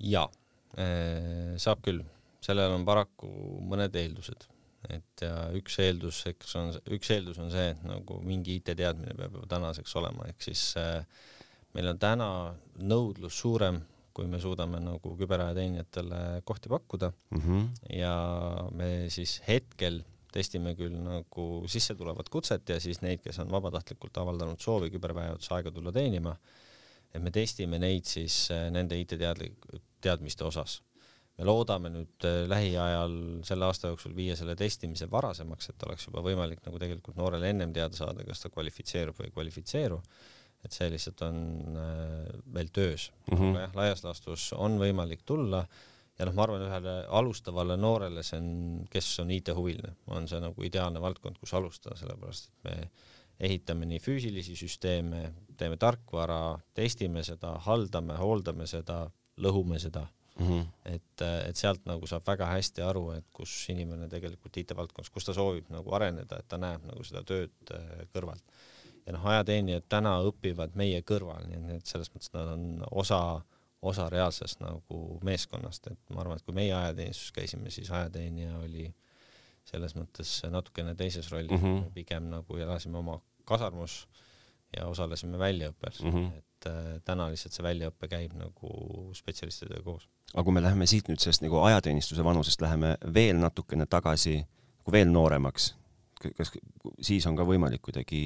jaa, 0.00 0.28
saab 1.60 1.84
küll 1.84 2.04
sellel 2.44 2.74
on 2.74 2.86
paraku 2.88 3.28
mõned 3.68 3.96
eeldused, 4.00 4.46
et 4.88 5.24
ja 5.24 5.34
üks 5.56 5.76
eeldus, 5.84 6.22
eks 6.30 6.54
on, 6.56 6.72
üks 6.96 7.12
eeldus 7.12 7.40
on 7.42 7.50
see, 7.52 7.68
et 7.74 7.82
nagu 7.84 8.20
mingi 8.24 8.56
IT-teadmine 8.60 9.16
peab 9.18 9.36
juba 9.36 9.50
tänaseks 9.50 9.96
olema, 10.00 10.28
ehk 10.30 10.48
siis 10.48 10.64
äh, 10.80 11.02
meil 11.76 11.92
on 11.92 11.98
täna 12.02 12.28
nõudlus 12.80 13.40
suurem, 13.42 13.80
kui 14.14 14.26
me 14.26 14.40
suudame 14.42 14.80
nagu 14.82 15.12
küberajateenijatele 15.16 16.42
kohti 16.44 16.68
pakkuda 16.68 17.12
mm 17.30 17.40
-hmm. 17.40 17.68
ja 17.96 18.14
me 18.74 19.10
siis 19.10 19.40
hetkel 19.48 20.02
testime 20.32 20.74
küll 20.74 20.94
nagu 20.94 21.46
sissetulevat 21.66 22.28
kutset 22.28 22.68
ja 22.68 22.80
siis 22.80 23.00
neid, 23.02 23.20
kes 23.22 23.38
on 23.38 23.50
vabatahtlikult 23.50 24.18
avaldanud 24.18 24.60
soovi 24.60 24.90
küberväejuhatuse 24.90 25.54
aega 25.54 25.70
tulla 25.70 25.92
teenima, 25.92 26.36
et 27.14 27.22
me 27.22 27.30
testime 27.30 27.78
neid 27.78 28.04
siis 28.04 28.50
äh, 28.50 28.70
nende 28.70 28.98
IT-teadlik-, 29.00 29.80
teadmiste 30.00 30.44
osas 30.44 30.82
me 31.40 31.46
loodame 31.48 31.90
nüüd 31.92 32.26
äh, 32.28 32.42
lähiajal 32.50 33.14
selle 33.48 33.64
aasta 33.70 33.90
jooksul 33.92 34.12
viia 34.16 34.36
selle 34.36 34.56
testimise 34.60 35.08
varasemaks, 35.10 35.70
et 35.72 35.86
oleks 35.88 36.06
juba 36.08 36.22
võimalik 36.24 36.60
nagu 36.66 36.80
tegelikult 36.82 37.16
noorel 37.16 37.46
ennem 37.48 37.72
teada 37.72 37.96
saada, 37.96 38.26
kas 38.28 38.44
ta 38.44 38.52
kvalifitseerub 38.52 39.16
või 39.16 39.30
ei 39.30 39.34
kvalifitseeru. 39.38 40.00
Et 40.64 40.76
see 40.76 40.90
lihtsalt 40.92 41.22
on 41.24 41.38
äh, 41.80 42.26
veel 42.54 42.68
töös 42.72 43.10
mm, 43.30 43.36
-hmm. 43.36 43.54
aga 43.54 43.64
jah, 43.66 43.78
laias 43.82 44.04
laastus 44.04 44.50
on 44.52 44.78
võimalik 44.80 45.24
tulla 45.26 45.64
ja 46.18 46.26
noh, 46.28 46.36
ma 46.36 46.44
arvan, 46.44 46.66
ühele 46.66 46.96
alustavale 47.20 47.76
noorele 47.80 48.22
see 48.26 48.40
on, 48.40 48.50
kes 48.92 49.08
on 49.22 49.30
IT-huviline, 49.36 49.94
on 50.12 50.28
see 50.28 50.40
nagu 50.42 50.66
ideaalne 50.66 51.00
valdkond, 51.00 51.38
kus 51.40 51.54
alustada, 51.56 51.96
sellepärast 51.96 52.50
et 52.50 52.68
me 52.68 52.76
ehitame 53.48 53.88
nii 53.88 54.00
füüsilisi 54.04 54.56
süsteeme, 54.58 55.22
teeme 55.56 55.78
tarkvara, 55.80 56.58
testime 56.76 57.24
seda, 57.24 57.54
haldame, 57.64 58.18
hooldame 58.20 58.66
seda, 58.68 59.06
lõhume 59.40 59.78
seda 59.80 60.04
mm. 60.40 60.46
-hmm. 60.48 60.66
et, 60.84 61.22
et 61.48 61.56
sealt 61.56 61.86
nagu 61.88 62.06
saab 62.06 62.26
väga 62.26 62.50
hästi 62.52 62.84
aru, 62.84 63.06
et 63.16 63.26
kus 63.32 63.54
inimene 63.72 64.08
tegelikult 64.12 64.56
IT-valdkonnas, 64.62 65.10
kus 65.10 65.28
ta 65.28 65.36
soovib 65.36 65.70
nagu 65.72 65.94
areneda, 65.96 66.40
et 66.40 66.48
ta 66.48 66.60
näeb 66.60 66.84
nagu 66.88 67.04
seda 67.04 67.24
tööd 67.24 67.74
äh, 67.74 68.04
kõrvalt. 68.14 68.44
Ja 69.10 69.16
noh, 69.16 69.26
ajateenijad 69.32 69.88
täna 69.90 70.14
õpivad 70.28 70.76
meie 70.78 71.02
kõrval, 71.06 71.48
nii 71.50 71.78
et 71.80 71.90
selles 71.90 72.12
mõttes 72.14 72.30
nad 72.36 72.52
on 72.54 72.84
osa, 73.02 73.20
osa 73.82 74.06
reaalsest 74.12 74.62
nagu 74.62 75.18
meeskonnast, 75.26 75.90
et 75.90 76.14
ma 76.14 76.22
arvan, 76.22 76.38
et 76.38 76.46
kui 76.46 76.54
meie 76.54 76.74
ajateenistuses 76.76 77.34
käisime, 77.34 77.74
siis 77.74 77.90
ajateenija 77.90 78.60
oli 78.62 78.86
selles 79.66 79.96
mõttes 79.98 80.38
natukene 80.50 80.94
teises 80.98 81.28
rollis 81.32 81.58
mm, 81.58 81.66
-hmm. 81.66 81.90
pigem 81.94 82.30
nagu 82.30 82.56
elasime 82.56 82.98
oma 82.98 83.18
kasarmus 83.44 84.06
ja 84.76 84.86
osalesime 84.86 85.38
väljaõppel 85.38 85.98
mm, 86.02 86.10
-hmm. 86.14 86.38
et 86.38 86.70
äh, 86.70 87.02
täna 87.04 87.28
lihtsalt 87.30 87.52
see 87.52 87.66
väljaõpe 87.66 88.08
käib 88.08 88.32
nagu 88.38 89.10
spetsialistidega 89.14 89.82
koos 89.82 90.08
aga 90.34 90.44
kui 90.44 90.54
me 90.54 90.62
läheme 90.62 90.86
siit 90.86 91.08
nüüd 91.10 91.20
sellest 91.22 91.42
nagu 91.42 91.58
ajateenistuse 91.66 92.24
vanusest 92.24 92.62
läheme 92.62 92.94
veel 93.14 93.40
natukene 93.42 93.86
tagasi, 93.90 94.38
nagu 94.80 94.94
veel 94.94 95.10
nooremaks, 95.10 95.74
kas 96.36 96.52
siis 97.02 97.26
on 97.26 97.38
ka 97.38 97.46
võimalik 97.48 97.82
kuidagi 97.82 98.22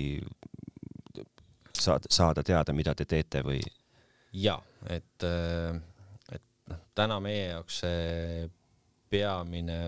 saada, 1.84 2.10
saada 2.10 2.44
teada, 2.46 2.74
mida 2.76 2.94
te 2.94 3.06
teete 3.08 3.44
või? 3.46 3.60
ja, 4.34 4.56
et, 4.90 5.26
et 6.34 6.44
noh, 6.70 6.82
täna 6.96 7.20
meie 7.22 7.50
jaoks 7.52 7.80
see 7.84 8.48
peamine 9.12 9.78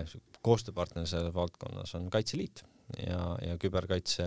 koostööpartner 0.45 1.07
selles 1.09 1.33
valdkonnas 1.35 1.95
on 1.99 2.07
Kaitseliit 2.13 2.63
ja, 3.01 3.19
ja 3.43 3.57
küberkaitse, 3.59 4.25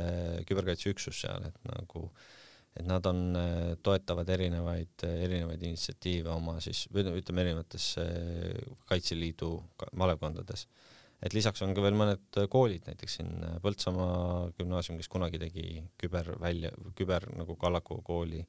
küberkaitseüksus 0.49 1.23
seal, 1.25 1.47
et 1.49 1.71
nagu 1.71 2.05
äh, 2.11 2.29
et 2.77 2.87
nad 2.87 3.07
on, 3.07 3.23
äh, 3.37 3.77
toetavad 3.83 4.29
erinevaid, 4.31 5.05
erinevaid 5.09 5.63
initsiatiive 5.67 6.31
oma 6.33 6.59
siis, 6.63 6.85
või 6.93 7.07
ütleme, 7.19 7.45
erinevates 7.45 7.93
äh, 8.03 8.77
Kaitseliidu 8.91 9.53
malevkondades. 9.99 10.67
Et 11.23 11.37
lisaks 11.37 11.63
on 11.67 11.75
ka 11.77 11.85
veel 11.85 11.97
mõned 11.99 12.41
koolid, 12.53 12.85
näiteks 12.89 13.19
siin 13.21 13.33
äh, 13.47 13.57
Põltsamaa 13.65 14.51
gümnaasium, 14.59 15.01
kes 15.01 15.11
kunagi 15.13 15.41
tegi 15.43 15.83
küber 16.01 16.35
välja, 16.41 16.73
küber 16.99 17.29
nagu 17.37 17.57
Kallaku 17.61 18.01
kooli 18.07 18.45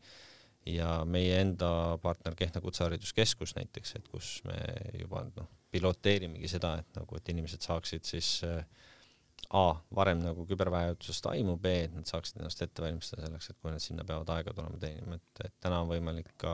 ja 0.69 1.01
meie 1.09 1.39
enda 1.41 1.97
partner 2.03 2.37
Kehtna 2.37 2.61
Kutsehariduskeskus 2.61 3.55
näiteks, 3.57 3.95
et 3.97 4.07
kus 4.11 4.37
me 4.45 4.57
juba 4.99 5.25
noh, 5.35 5.49
piloteerimegi 5.71 6.49
seda, 6.51 6.75
et 6.81 6.97
nagu, 6.99 7.17
et 7.17 7.33
inimesed 7.33 7.65
saaksid 7.65 8.07
siis 8.07 8.39
äh, 8.47 8.63
A 9.57 9.73
varem 9.95 10.19
nagu 10.21 10.45
küberväejutusest 10.47 11.25
aimu, 11.31 11.57
B 11.59 11.71
et 11.87 11.95
nad 11.95 12.07
saaksid 12.07 12.37
ennast 12.39 12.61
ette 12.63 12.83
valmistada 12.83 13.25
selleks, 13.25 13.49
et 13.51 13.57
kui 13.59 13.73
nad 13.73 13.83
sinna 13.83 14.05
peavad 14.07 14.29
aega 14.37 14.53
tulema 14.55 14.77
teenima, 14.79 15.17
et, 15.17 15.41
et 15.47 15.55
täna 15.59 15.81
on 15.83 15.89
võimalik 15.89 16.29
ka 16.39 16.53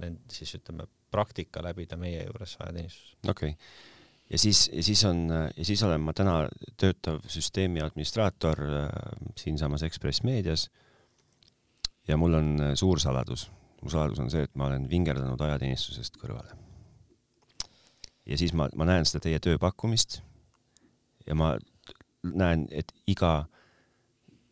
nend-, 0.00 0.22
siis 0.32 0.54
ütleme, 0.56 0.86
praktika 1.10 1.60
läbida 1.66 1.98
meie 2.00 2.22
juures 2.22 2.54
ajateenistuses. 2.62 3.16
okei 3.28 3.56
okay., 3.56 3.98
ja 4.30 4.38
siis, 4.38 4.70
ja 4.72 4.82
siis 4.82 5.04
on, 5.04 5.28
ja 5.56 5.64
siis 5.64 5.82
olen 5.82 6.00
ma 6.00 6.12
täna 6.12 6.48
töötav 6.76 7.20
süsteemi 7.28 7.82
administraator 7.82 8.62
äh, 8.62 8.88
siinsamas 9.36 9.82
Ekspress 9.82 10.22
Meedias. 10.22 10.70
ja 12.08 12.16
mul 12.16 12.34
on 12.34 12.60
äh, 12.60 12.74
suur 12.74 13.00
saladus, 13.00 13.50
mu 13.82 13.90
saladus 13.90 14.18
on 14.18 14.30
see, 14.30 14.42
et 14.42 14.54
ma 14.54 14.66
olen 14.66 14.90
vingerdanud 14.90 15.40
ajateenistusest 15.40 16.16
kõrvale. 16.22 16.56
ja 18.26 18.38
siis 18.38 18.52
ma, 18.52 18.68
ma 18.74 18.84
näen 18.84 19.04
seda 19.04 19.24
teie 19.26 19.38
tööpakkumist 19.38 20.20
ja 21.26 21.34
ma 21.34 21.56
näen, 22.22 22.68
et 22.70 22.92
iga 23.06 23.46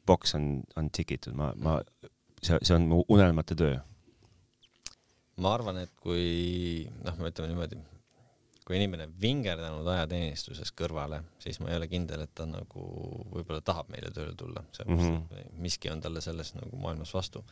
boks 0.07 0.35
on, 0.35 0.63
on 0.77 0.91
tikitud, 0.91 1.37
ma, 1.37 1.53
ma, 1.57 1.79
see, 2.43 2.59
see 2.63 2.75
on 2.75 2.89
mu 2.89 3.05
unelmate 3.09 3.55
töö. 3.55 3.79
ma 5.39 5.55
arvan, 5.55 5.79
et 5.85 5.95
kui 6.03 6.89
noh, 7.05 7.15
me 7.21 7.31
ütleme 7.31 7.53
niimoodi 7.53 7.79
kui 8.69 8.77
inimene 8.77 9.07
vingerdanud 9.23 9.87
ajateenistuses 9.89 10.75
kõrvale, 10.77 11.23
siis 11.41 11.57
ma 11.63 11.71
ei 11.71 11.79
ole 11.79 11.87
kindel, 11.89 12.27
et 12.27 12.35
ta 12.37 12.45
nagu 12.45 12.83
võib-olla 13.33 13.63
tahab 13.65 13.89
meile 13.95 14.11
tööle 14.13 14.35
tulla, 14.37 14.61
sellepärast 14.77 15.09
mm 15.09 15.23
-hmm. 15.23 15.61
miski 15.65 15.89
on 15.89 16.03
talle 16.05 16.21
selles 16.21 16.53
nagu 16.55 16.77
maailmas 16.77 17.15
vastu. 17.15 17.45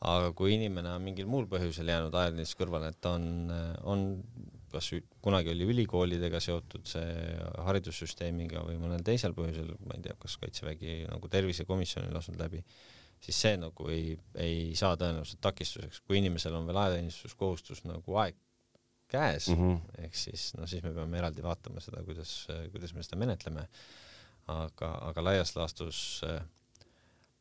aga 0.00 0.32
kui 0.32 0.54
inimene 0.54 0.88
on 0.96 1.02
mingil 1.02 1.26
muul 1.26 1.46
põhjusel 1.46 1.88
jäänud 1.92 2.14
ajateenistus 2.14 2.56
kõrvale, 2.56 2.88
et 2.88 3.00
ta 3.00 3.10
on, 3.10 3.52
on 3.82 4.22
kas 4.72 4.90
kunagi 5.22 5.50
oli 5.50 5.66
ülikoolidega 5.74 6.40
seotud 6.40 6.86
see 6.86 7.36
haridussüsteemiga 7.66 8.64
või 8.66 8.78
mõnel 8.80 9.02
teisel 9.04 9.34
põhjusel, 9.36 9.74
ma 9.86 9.94
ei 9.94 10.02
tea, 10.02 10.14
kas 10.18 10.36
Kaitsevägi 10.36 11.04
nagu 11.10 11.28
tervisekomisjoni 11.28 12.12
lasknud 12.14 12.40
läbi, 12.40 12.64
siis 13.20 13.40
see 13.40 13.56
nagu 13.56 13.88
ei, 13.88 14.18
ei 14.34 14.74
saa 14.74 14.96
tõenäoliselt 14.96 15.40
takistuseks, 15.40 16.00
kui 16.00 16.18
inimesel 16.18 16.54
on 16.54 16.66
veel 16.66 16.76
ajateenistuskohustus 16.76 17.84
nagu 17.84 18.16
aeg 18.16 18.38
käes 19.10 19.50
mm, 19.50 19.58
-hmm. 19.58 20.04
ehk 20.06 20.16
siis 20.16 20.52
noh, 20.58 20.68
siis 20.70 20.84
me 20.86 20.94
peame 20.96 21.18
eraldi 21.18 21.42
vaatama 21.44 21.82
seda, 21.84 22.04
kuidas, 22.06 22.46
kuidas 22.72 22.94
me 22.94 23.04
seda 23.06 23.18
menetleme. 23.20 23.66
aga, 24.50 24.88
aga 25.10 25.22
laias 25.24 25.54
laastus 25.56 26.22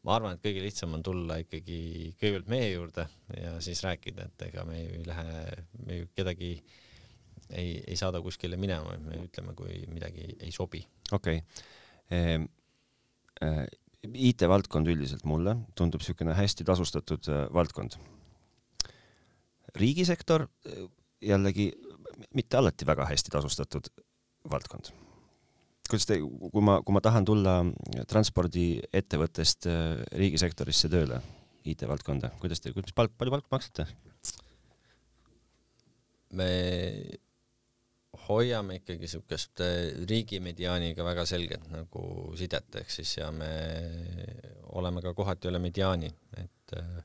ma 0.05 0.15
arvan, 0.15 0.35
et 0.35 0.43
kõige 0.43 0.61
lihtsam 0.63 0.93
on 0.95 1.03
tulla 1.03 1.39
ikkagi 1.41 1.79
kõigepealt 2.19 2.51
meie 2.51 2.69
juurde 2.71 3.07
ja 3.35 3.55
siis 3.63 3.81
rääkida, 3.83 4.29
et 4.29 4.45
ega 4.49 4.63
me 4.67 4.83
ju 4.83 4.93
ei 4.99 5.07
lähe, 5.07 5.41
me 5.85 5.97
ju 6.01 6.11
kedagi 6.15 6.51
ei, 7.49 7.79
ei 7.87 7.97
saada 7.99 8.21
kuskile 8.21 8.59
minema, 8.61 8.95
me 9.03 9.23
ütleme, 9.25 9.55
kui 9.57 9.81
midagi 9.91 10.29
ei 10.39 10.51
sobi. 10.55 10.85
okei 11.11 11.43
okay. 11.43 11.67
ehm,. 12.11 12.49
Äh, 13.39 13.63
IT-valdkond 13.99 14.87
üldiselt 14.91 15.25
mulle 15.27 15.53
tundub 15.75 16.01
niisugune 16.01 16.33
hästi 16.35 16.65
tasustatud 16.67 17.27
äh, 17.31 17.45
valdkond. 17.55 17.97
riigisektor 19.75 20.47
jällegi 21.21 21.69
mitte 22.35 22.59
alati 22.59 22.87
väga 22.87 23.07
hästi 23.09 23.31
tasustatud 23.33 23.91
valdkond. 24.51 24.91
kuidas 25.89 26.05
te, 26.05 26.19
kui 26.21 26.61
ma, 26.61 26.79
kui 26.85 26.93
ma 26.93 27.01
tahan 27.01 27.25
tulla 27.25 27.55
transpordiettevõttest 28.11 29.69
äh, 29.69 30.03
riigisektorisse 30.21 30.89
tööle, 30.91 31.21
IT-valdkonda, 31.69 32.29
kuidas 32.41 32.61
te, 32.61 32.73
kuidas 32.75 32.93
palk, 32.95 33.15
palju 33.17 33.33
palka 33.37 33.55
maksate? 33.55 33.87
me 36.37 36.45
hoiame 38.27 38.77
ikkagi 38.79 39.07
niisugust 39.07 39.63
äh, 39.65 39.91
riigi 40.09 40.39
mediaaniga 40.43 41.05
väga 41.07 41.25
selget 41.29 41.65
nagu 41.73 42.03
sidet, 42.37 42.69
ehk 42.81 42.93
siis 42.93 43.15
ja 43.17 43.31
me 43.33 43.49
oleme 44.77 45.01
ka 45.01 45.15
kohati 45.17 45.49
üle 45.49 45.61
mediaani, 45.63 46.11
et 46.37 46.77
äh, 46.77 46.99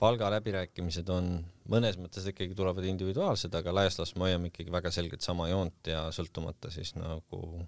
palgaläbirääkimised 0.00 1.08
on 1.12 1.34
mõnes 1.70 1.98
mõttes 2.00 2.24
ikkagi 2.30 2.56
tulevad 2.56 2.86
individuaalsed, 2.88 3.52
aga 3.54 3.74
laias 3.74 3.98
laastus 3.98 4.16
me 4.16 4.28
hoiame 4.28 4.50
ikkagi 4.50 4.72
väga 4.72 4.92
selgelt 4.94 5.24
sama 5.24 5.50
joont 5.50 5.90
ja 5.92 6.06
sõltumata 6.14 6.72
siis 6.72 6.94
nagu, 6.96 7.66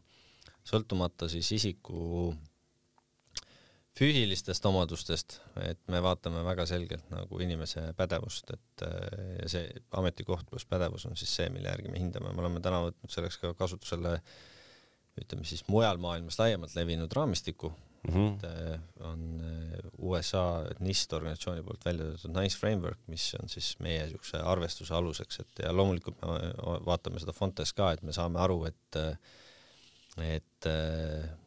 sõltumata 0.69 1.29
siis 1.33 1.51
isiku 1.59 2.33
füüsilistest 3.99 4.65
omadustest, 4.67 5.37
et 5.61 5.81
me 5.93 6.01
vaatame 6.03 6.41
väga 6.47 6.65
selgelt 6.69 7.05
nagu 7.13 7.41
inimese 7.45 7.91
pädevust, 7.99 8.55
et 8.55 8.85
ja 9.43 9.51
see 9.53 9.69
ametikoht 10.01 10.49
pluss 10.49 10.69
pädevus 10.69 11.05
on 11.11 11.19
siis 11.21 11.35
see, 11.37 11.51
mille 11.53 11.69
järgi 11.69 11.93
me 11.93 12.01
hindame, 12.01 12.33
me 12.33 12.45
oleme 12.45 12.65
täna 12.65 12.81
võtnud 12.87 13.13
selleks 13.13 13.37
ka 13.43 13.53
kasutusele 13.59 14.17
ütleme 15.21 15.45
siis 15.45 15.67
mujal 15.69 16.01
maailmas 16.01 16.41
laiemalt 16.41 16.73
levinud 16.79 17.13
raamistiku, 17.13 17.75
mm. 18.09 18.15
-hmm. 18.15 18.35
et 18.35 18.45
äh, 18.45 18.81
on 19.11 19.41
äh, 19.41 19.91
USA 19.99 20.65
NIST 20.81 21.13
organisatsiooni 21.13 21.63
poolt 21.63 21.85
välja 21.85 22.05
töötatud 22.05 22.35
NICE 22.37 22.59
framework, 22.59 22.99
mis 23.07 23.35
on 23.41 23.49
siis 23.49 23.77
meie 23.79 24.03
niisuguse 24.07 24.43
arvestuse 24.55 24.95
aluseks, 24.95 25.41
et 25.41 25.65
ja 25.67 25.73
loomulikult 25.77 26.23
me 26.23 26.53
vaatame 26.87 27.21
seda 27.23 27.33
Fontes 27.33 27.73
ka, 27.73 27.93
et 27.93 28.03
me 28.03 28.13
saame 28.13 28.41
aru, 28.41 28.65
et 28.65 29.03
et 30.21 30.67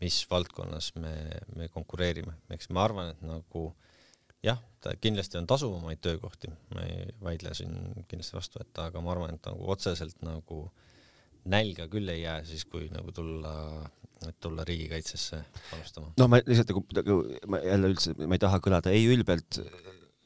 mis 0.02 0.15
valdkonnas 0.30 0.96
me, 0.96 1.12
me 1.56 1.68
konkureerime, 1.70 2.34
eks 2.50 2.72
ma 2.74 2.84
arvan, 2.84 3.12
et 3.13 3.22
nagu 3.22 3.68
jah, 4.46 4.62
ta 4.82 4.96
kindlasti 5.02 5.38
on 5.38 5.48
tasuvamaid 5.50 6.02
töökohti, 6.02 6.50
ma 6.74 6.86
ei 6.86 7.06
vaidle 7.22 7.54
siin 7.58 7.76
kindlasti 8.10 8.38
vastu, 8.38 8.62
et 8.62 8.82
aga 8.82 9.02
ma 9.02 9.13
arvan, 9.13 9.38
et 9.38 9.50
nagu 9.50 9.70
otseselt 9.74 10.22
nagu 10.26 10.65
nälga 11.51 11.88
küll 11.91 12.10
ei 12.10 12.23
jää 12.23 12.43
siis, 12.47 12.65
kui 12.69 12.89
nagu 12.93 13.13
tulla 13.15 13.53
tulla 14.41 14.63
riigikaitsesse 14.67 15.41
panustama? 15.71 16.13
noh, 16.19 16.29
ma 16.31 16.39
lihtsalt 16.41 16.71
nagu, 16.71 16.84
nagu 16.97 17.17
ma 17.51 17.60
jälle 17.63 17.91
üldse, 17.93 18.15
ma 18.25 18.38
ei 18.38 18.41
taha 18.41 18.60
kõlada 18.63 18.93
ei 18.95 19.05
ülbelt, 19.12 19.60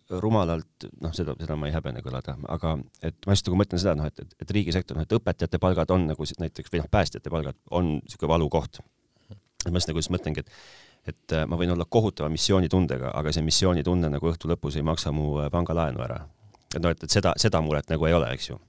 rumalalt, 0.09 0.87
noh, 1.03 1.13
seda, 1.13 1.35
seda 1.41 1.57
ma 1.59 1.69
ei 1.69 1.75
häbene 1.75 2.01
kõlada, 2.05 2.35
aga 2.49 2.75
et 3.05 3.17
ma 3.27 3.35
just 3.35 3.49
nagu 3.49 3.59
mõtlen 3.59 3.81
seda, 3.81 3.95
noh, 3.99 4.09
et, 4.09 4.21
et, 4.23 4.37
et 4.41 4.53
riigisektor, 4.57 4.97
noh, 4.97 5.05
et 5.05 5.17
õpetajate 5.19 5.61
palgad 5.61 5.91
on 5.93 6.07
nagu 6.09 6.29
näiteks 6.43 6.73
või 6.73 6.83
noh, 6.83 6.89
päästjate 6.91 7.33
palgad 7.33 7.59
on 7.75 7.97
niisugune 7.99 8.33
valukoht. 8.33 8.81
et 9.65 9.71
ma 9.71 9.77
just 9.77 9.91
nagu 9.91 10.01
just 10.01 10.13
mõtlengi, 10.15 10.45
et 10.45 10.55
et 11.07 11.33
äh, 11.33 11.45
ma 11.47 11.57
võin 11.57 11.71
olla 11.71 11.85
kohutava 11.89 12.27
missioonitundega, 12.29 13.13
aga 13.15 13.31
see 13.33 13.41
missioonitunne 13.41 14.09
nagu 14.11 14.27
õhtu 14.29 14.49
lõpus 14.51 14.75
ei 14.77 14.83
maksa 14.85 15.13
mu 15.15 15.39
äh, 15.39 15.47
pangalaenu 15.49 16.03
ära. 16.05 16.19
et 16.75 16.81
noh, 16.83 16.91
et, 16.91 17.03
et 17.03 17.09
seda, 17.09 17.33
seda 17.39 17.61
muret 17.65 17.89
nagu 17.89 18.05
ei 18.05 18.13
ole, 18.13 18.33
eks 18.35 18.49
ju 18.49 18.59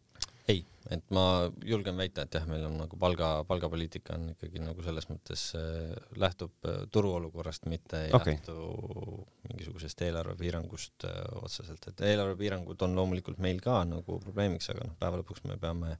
et 0.89 1.13
ma 1.13 1.25
julgen 1.67 1.99
väita, 1.99 2.25
et 2.25 2.37
jah, 2.39 2.47
meil 2.49 2.65
on 2.65 2.79
nagu 2.81 2.99
palga, 3.01 3.29
palgapoliitika 3.49 4.17
on 4.17 4.31
ikkagi 4.33 4.63
nagu 4.63 4.85
selles 4.85 5.11
mõttes 5.11 5.51
äh, 5.59 5.93
lähtub 6.21 6.55
äh, 6.69 6.87
turuolukorrast, 6.93 7.69
mitte 7.71 8.07
ei 8.07 8.15
okay. 8.17 8.39
lähtu 8.39 9.27
mingisugusest 9.51 10.07
eelarvepiirangust 10.09 11.07
äh, 11.11 11.21
otseselt, 11.43 11.91
et 11.93 12.05
eelarvepiirangud 12.09 12.87
on 12.87 12.97
loomulikult 12.97 13.43
meil 13.45 13.61
ka 13.65 13.83
nagu 13.89 14.19
probleemiks, 14.25 14.73
aga 14.73 14.89
noh, 14.89 14.97
päeva 15.01 15.21
lõpuks 15.21 15.45
me 15.51 15.61
peame 15.61 15.99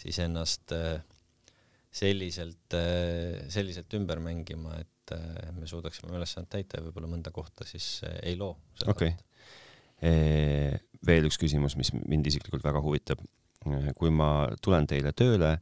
siis 0.00 0.18
ennast 0.24 0.72
äh, 0.76 0.96
selliselt 1.92 2.76
äh,, 2.76 3.44
selliselt 3.52 3.92
ümber 4.00 4.20
mängima, 4.24 4.80
et 4.80 5.16
äh, 5.16 5.52
me 5.56 5.68
suudaksime 5.68 6.16
ülesannet 6.16 6.52
täita 6.56 6.80
ja 6.80 6.88
võib-olla 6.88 7.12
mõnda 7.12 7.32
kohta 7.36 7.68
siis 7.68 7.98
äh, 8.08 8.16
ei 8.32 8.40
loo. 8.40 8.56
okei 8.86 9.12
okay. 9.12 9.22
veel 11.06 11.24
üks 11.24 11.38
küsimus, 11.40 11.72
mis 11.80 11.88
mind 11.96 12.26
isiklikult 12.28 12.64
väga 12.64 12.82
huvitab 12.84 13.22
kui 13.98 14.12
ma 14.14 14.48
tulen 14.62 14.86
teile 14.86 15.12
tööle, 15.16 15.56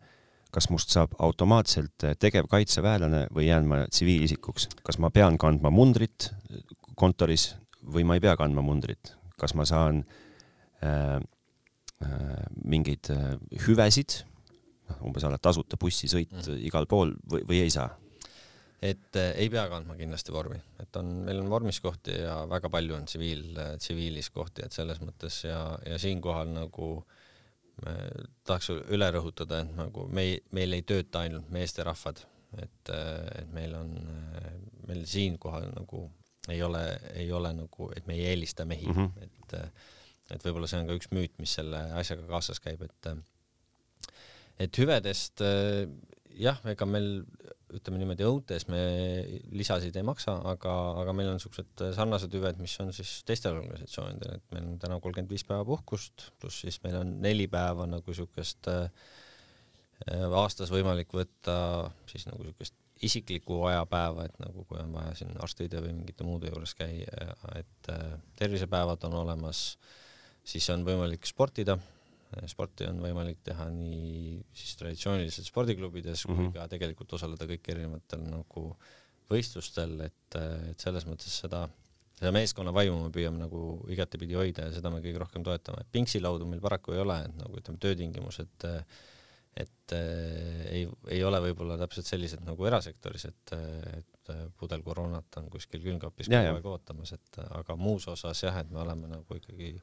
kas 0.55 0.69
must 0.71 0.93
saab 0.95 1.15
automaatselt 1.23 2.07
tegevkaitseväelane 2.23 3.27
või 3.35 3.49
jään 3.49 3.67
ma 3.69 3.83
tsiviilisikuks, 3.91 4.69
kas 4.87 5.01
ma 5.03 5.11
pean 5.15 5.39
kandma 5.41 5.73
mundrit 5.75 6.31
kontoris 6.99 7.53
või 7.95 8.07
ma 8.07 8.19
ei 8.19 8.23
pea 8.25 8.37
kandma 8.39 8.63
mundrit, 8.65 9.15
kas 9.41 9.57
ma 9.59 9.67
saan 9.69 10.05
äh, 10.85 11.19
äh, 11.19 12.47
mingeid 12.63 13.11
äh, 13.13 13.35
hüvesid, 13.67 14.23
noh 14.91 15.05
umbes 15.09 15.27
alla 15.27 15.41
tasuta 15.43 15.79
bussisõit 15.81 16.33
mm. 16.33 16.63
igal 16.69 16.87
pool 16.87 17.15
või, 17.31 17.43
või 17.49 17.63
ei 17.65 17.75
saa? 17.75 17.91
et 18.85 19.17
äh, 19.17 19.33
ei 19.41 19.51
pea 19.51 19.67
kandma 19.73 19.99
kindlasti 19.99 20.33
vormi, 20.33 20.61
et 20.81 20.97
on, 21.01 21.11
meil 21.27 21.43
on 21.43 21.51
vormis 21.51 21.81
kohti 21.83 22.15
ja 22.21 22.43
väga 22.51 22.71
palju 22.71 22.95
on 22.99 23.11
tsiviil, 23.11 23.59
tsiviilis 23.81 24.31
kohti, 24.31 24.67
et 24.67 24.77
selles 24.77 25.01
mõttes 25.03 25.43
ja, 25.49 25.67
ja 25.89 25.99
siinkohal 25.99 26.53
nagu 26.53 26.91
äh, 27.01 27.23
tahaks 28.47 28.71
üle 28.95 29.09
rõhutada, 29.15 29.63
et 29.65 29.73
nagu 29.77 30.07
me 30.15 30.23
ei, 30.29 30.37
meil 30.55 30.77
ei 30.77 30.85
tööta 30.87 31.25
ainult 31.25 31.49
meesterahvad, 31.55 32.23
et, 32.63 32.93
et 33.41 33.51
meil 33.55 33.75
on, 33.79 33.91
meil 34.89 35.03
siinkohal 35.11 35.67
nagu 35.75 36.07
ei 36.53 36.63
ole, 36.63 36.83
ei 37.17 37.31
ole 37.33 37.51
nagu, 37.57 37.91
et 37.97 38.07
me 38.07 38.15
ei 38.19 38.29
eelista 38.31 38.67
mehi 38.69 38.87
mm, 38.87 38.95
-hmm. 38.95 39.23
et, 39.25 39.55
et 40.37 40.45
võib-olla 40.45 40.69
see 40.71 40.83
on 40.83 40.91
ka 40.91 40.99
üks 40.99 41.11
müüt, 41.11 41.35
mis 41.39 41.55
selle 41.59 41.81
asjaga 41.99 42.27
kaasas 42.31 42.61
käib, 42.61 42.83
et 42.83 43.11
et 44.63 44.79
hüvedest 44.79 45.43
jah, 46.39 46.61
ega 46.71 46.87
meil 46.87 47.25
ütleme 47.79 47.99
niimoodi, 48.01 48.27
õuntes 48.29 48.67
me 48.71 48.81
lisasid 49.55 49.97
ei 49.97 50.07
maksa, 50.07 50.37
aga, 50.51 50.75
aga 51.03 51.15
meil 51.17 51.31
on 51.31 51.39
niisugused 51.39 51.85
sarnased 51.97 52.35
hüved, 52.37 52.61
mis 52.63 52.77
on 52.83 52.93
siis 52.97 53.17
teistel 53.29 53.59
organisatsioonidel, 53.59 54.39
et 54.39 54.55
meil 54.55 54.71
on 54.71 54.79
täna 54.83 55.01
kolmkümmend 55.03 55.33
viis 55.33 55.47
päeva 55.49 55.67
puhkust, 55.69 56.31
pluss 56.41 56.65
siis 56.65 56.81
meil 56.87 56.99
on 57.01 57.17
neli 57.25 57.49
päeva 57.51 57.89
nagu 57.91 58.11
niisugust 58.11 58.71
äh, 58.73 58.89
aastas 60.43 60.73
võimalik 60.75 61.15
võtta 61.15 61.57
siis 62.11 62.27
nagu 62.31 62.43
niisugust 62.43 62.79
isiklikku 63.05 63.59
ajapäeva, 63.69 64.29
et 64.29 64.37
nagu 64.41 64.65
kui 64.69 64.79
on 64.81 64.93
vaja 64.95 65.17
siin 65.19 65.35
arstide 65.43 65.83
või 65.83 65.97
mingite 65.97 66.25
muude 66.25 66.49
juures 66.49 66.77
käia, 66.79 67.35
et 67.59 67.91
äh, 67.93 68.15
tervisepäevad 68.39 69.05
on 69.09 69.19
olemas, 69.25 69.67
siis 70.45 70.69
on 70.73 70.87
võimalik 70.87 71.27
sportida 71.29 71.79
sporti 72.51 72.89
on 72.89 73.01
võimalik 73.05 73.41
teha 73.47 73.69
nii 73.73 74.43
siis 74.57 74.77
traditsiooniliselt 74.81 75.49
spordiklubides 75.49 76.27
kui 76.27 76.35
mm 76.35 76.43
-hmm. 76.47 76.53
ka 76.59 76.69
tegelikult 76.75 77.17
osaleda 77.19 77.49
kõik 77.51 77.71
erinevatel 77.75 78.27
nagu 78.27 78.67
võistlustel, 79.31 79.97
et, 80.05 80.37
et 80.71 80.81
selles 80.81 81.07
mõttes 81.09 81.33
seda, 81.45 81.65
seda 82.19 82.33
meeskonna 82.33 82.75
vaimu 82.75 83.07
me 83.07 83.11
püüame 83.15 83.41
nagu 83.41 83.63
igatepidi 83.89 84.37
hoida 84.39 84.69
ja 84.69 84.77
seda 84.77 84.91
me 84.91 85.01
kõige 85.05 85.23
rohkem 85.23 85.47
toetame, 85.47 85.81
et 85.81 85.93
pingsilaudu 85.93 86.47
meil 86.47 86.61
paraku 86.61 86.93
ei 86.93 87.03
ole, 87.05 87.19
et 87.25 87.37
nagu 87.41 87.61
ütleme, 87.61 87.81
töötingimused 87.81 88.69
et 89.55 89.93
äh, 89.93 90.67
ei, 90.71 90.87
ei 91.15 91.21
ole 91.25 91.39
võib-olla 91.41 91.77
täpselt 91.79 92.09
sellised 92.09 92.43
nagu 92.47 92.67
erasektoris, 92.67 93.29
et, 93.31 93.53
et 94.01 94.33
pudel 94.59 94.83
koroonat 94.83 95.39
on 95.41 95.51
kuskil 95.53 95.83
külmkapis 95.85 96.31
kogu 96.31 96.57
aeg 96.57 96.67
ootamas, 96.67 97.15
et 97.15 97.39
aga 97.45 97.77
muus 97.79 98.09
osas 98.11 98.43
jah, 98.43 98.59
et 98.61 98.71
me 98.75 98.83
oleme 98.83 99.11
nagu 99.11 99.39
ikkagi 99.39 99.77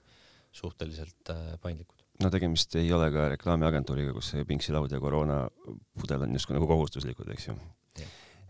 suhteliselt 0.52 1.32
äh, 1.32 1.54
paindlikud 1.64 2.04
no 2.24 2.32
tegemist 2.34 2.76
ei 2.80 2.92
ole 2.96 3.10
ka 3.14 3.28
reklaamiagentuuriga, 3.36 4.16
kus 4.16 4.34
see 4.34 4.48
pingsilaud 4.48 4.92
ja 4.92 5.00
koroonapudel 5.04 6.26
on 6.28 6.36
justkui 6.38 6.58
nagu 6.58 6.70
kohustuslikud, 6.70 7.30
eks 7.36 7.50
ju. 7.50 7.56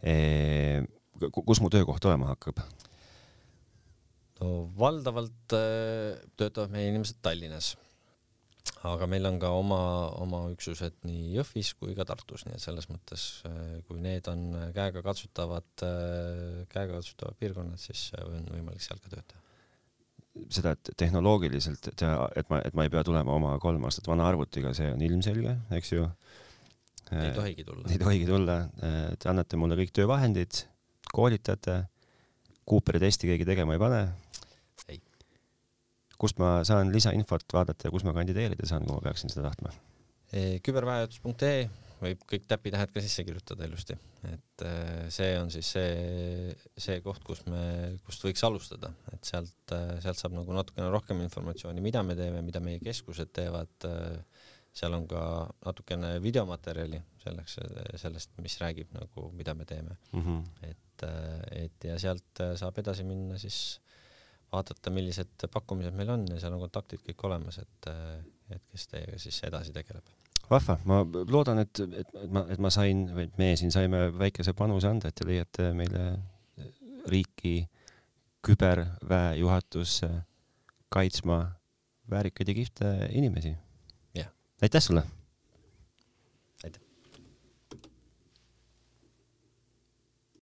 E, 0.02 0.16
kus 1.32 1.62
mu 1.62 1.70
töökoht 1.74 2.06
olema 2.10 2.32
hakkab? 2.34 2.64
no 4.42 4.66
valdavalt 4.78 5.54
äh, 5.54 6.18
töötavad 6.40 6.74
meie 6.74 6.90
inimesed 6.90 7.20
Tallinnas, 7.22 7.76
aga 8.90 9.06
meil 9.10 9.28
on 9.30 9.38
ka 9.42 9.52
oma, 9.54 9.82
oma 10.22 10.42
üksused 10.54 10.98
nii 11.06 11.36
Jõhvis 11.36 11.76
kui 11.78 11.94
ka 11.98 12.08
Tartus, 12.10 12.48
nii 12.48 12.58
et 12.58 12.64
selles 12.64 12.90
mõttes, 12.90 13.28
äh, 13.50 13.78
kui 13.86 14.02
need 14.02 14.26
on 14.32 14.48
käegakatsutavad, 14.74 15.70
äh, 15.86 16.66
käegakatsutavad 16.74 17.38
piirkonnad, 17.38 17.82
siis 17.82 18.10
on 18.26 18.50
võimalik 18.50 18.82
seal 18.82 19.02
ka 19.04 19.14
tööd 19.14 19.30
teha 19.30 19.51
seda, 20.52 20.76
et 20.76 20.91
tehnoloogiliselt 20.98 21.91
teha, 22.00 22.28
et 22.39 22.50
ma, 22.52 22.62
et 22.65 22.76
ma 22.78 22.86
ei 22.88 22.94
pea 22.94 23.04
tulema 23.08 23.36
oma 23.36 23.56
kolm 23.63 23.84
aastat 23.88 24.08
vana 24.12 24.28
arvutiga, 24.30 24.74
see 24.78 24.91
on 24.94 25.04
ilmselge, 25.06 25.56
eks 25.78 25.94
ju. 25.94 26.08
ei 27.12 27.34
tohigi 27.36 27.65
tulla. 27.67 27.88
ei 27.91 28.00
tohigi 28.02 28.28
tulla, 28.30 28.58
te 29.20 29.32
annate 29.32 29.60
mulle 29.60 29.78
kõik 29.82 29.94
töövahendid, 30.02 30.65
koolitate, 31.12 31.82
Cooperi 32.72 33.00
testi 33.02 33.28
keegi 33.28 33.46
tegema 33.48 33.74
ei 33.76 33.82
pane. 33.82 34.02
ei. 34.88 35.00
kust 36.22 36.38
ma 36.39 36.60
saan 36.67 36.94
lisainfot 36.94 37.48
vaadata 37.52 37.89
ja 37.89 37.91
kus 37.91 38.06
ma 38.08 38.13
kandideerida 38.15 38.67
saan, 38.70 38.86
kui 38.86 38.96
ma 38.96 39.04
peaksin 39.10 39.34
seda 39.34 39.50
tahtma? 39.50 39.74
küberväejuhatus.ee 40.63 41.90
võib 42.02 42.24
kõik 42.30 42.48
täpitähed 42.50 42.92
ka 42.94 43.02
sisse 43.04 43.24
kirjutada 43.26 43.68
ilusti, 43.68 43.96
et 44.30 44.64
äh, 44.66 45.04
see 45.14 45.34
on 45.40 45.52
siis 45.54 45.68
see, 45.76 46.54
see 46.86 47.02
koht, 47.06 47.24
kus 47.28 47.44
me, 47.50 47.62
kust 48.06 48.26
võiks 48.26 48.42
alustada, 48.48 48.92
et 49.14 49.28
sealt, 49.28 49.76
äh, 49.76 49.98
sealt 50.04 50.20
saab 50.20 50.36
nagu 50.38 50.56
natukene 50.56 50.90
rohkem 50.94 51.22
informatsiooni, 51.26 51.84
mida 51.84 52.04
me 52.06 52.18
teeme, 52.18 52.42
mida 52.46 52.64
meie 52.64 52.82
keskused 52.84 53.34
teevad. 53.38 53.74
Äh, 53.90 54.50
seal 54.72 54.94
on 54.96 55.04
ka 55.04 55.22
natukene 55.66 56.14
videomaterjali 56.24 57.02
selleks, 57.20 57.58
sellest, 58.00 58.30
mis 58.40 58.54
räägib 58.62 58.94
nagu, 58.96 59.26
mida 59.36 59.52
me 59.52 59.66
teeme 59.68 59.98
mm. 60.14 60.22
-hmm. 60.22 60.70
et, 60.70 61.04
et 61.66 61.88
ja 61.90 61.98
sealt 62.00 62.40
saab 62.56 62.80
edasi 62.80 63.04
minna 63.04 63.36
siis 63.36 63.82
vaadata, 64.48 64.96
millised 64.96 65.44
pakkumised 65.52 65.92
meil 66.00 66.16
on 66.16 66.24
ja 66.32 66.40
seal 66.40 66.56
on 66.56 66.64
kontaktid 66.64 67.04
kõik 67.04 67.28
olemas, 67.28 67.60
et, 67.60 67.92
et 68.56 68.64
kes 68.72 68.88
teiega 68.96 69.20
siis 69.20 69.44
edasi 69.44 69.76
tegeleb 69.76 70.08
vahva, 70.52 70.78
ma 70.86 71.02
loodan, 71.32 71.62
et, 71.64 71.80
et, 71.80 72.12
et 72.24 72.32
ma, 72.32 72.44
et 72.52 72.60
ma 72.62 72.72
sain, 72.74 73.06
või 73.16 73.30
et 73.30 73.40
meie 73.42 73.56
siin 73.60 73.72
saime 73.74 74.10
väikese 74.18 74.54
panuse 74.58 74.90
anda, 74.90 75.10
et 75.12 75.18
te 75.18 75.28
leiate 75.28 75.72
meile 75.78 76.04
riiki 77.12 77.56
küberväe 78.46 79.38
juhatusse 79.40 80.10
kaitsma 80.92 81.40
väärikaid 82.12 82.52
ja 82.52 82.58
kihvte 82.58 82.94
inimesi. 83.16 83.56
aitäh 84.62 84.82
sulle! 84.84 85.21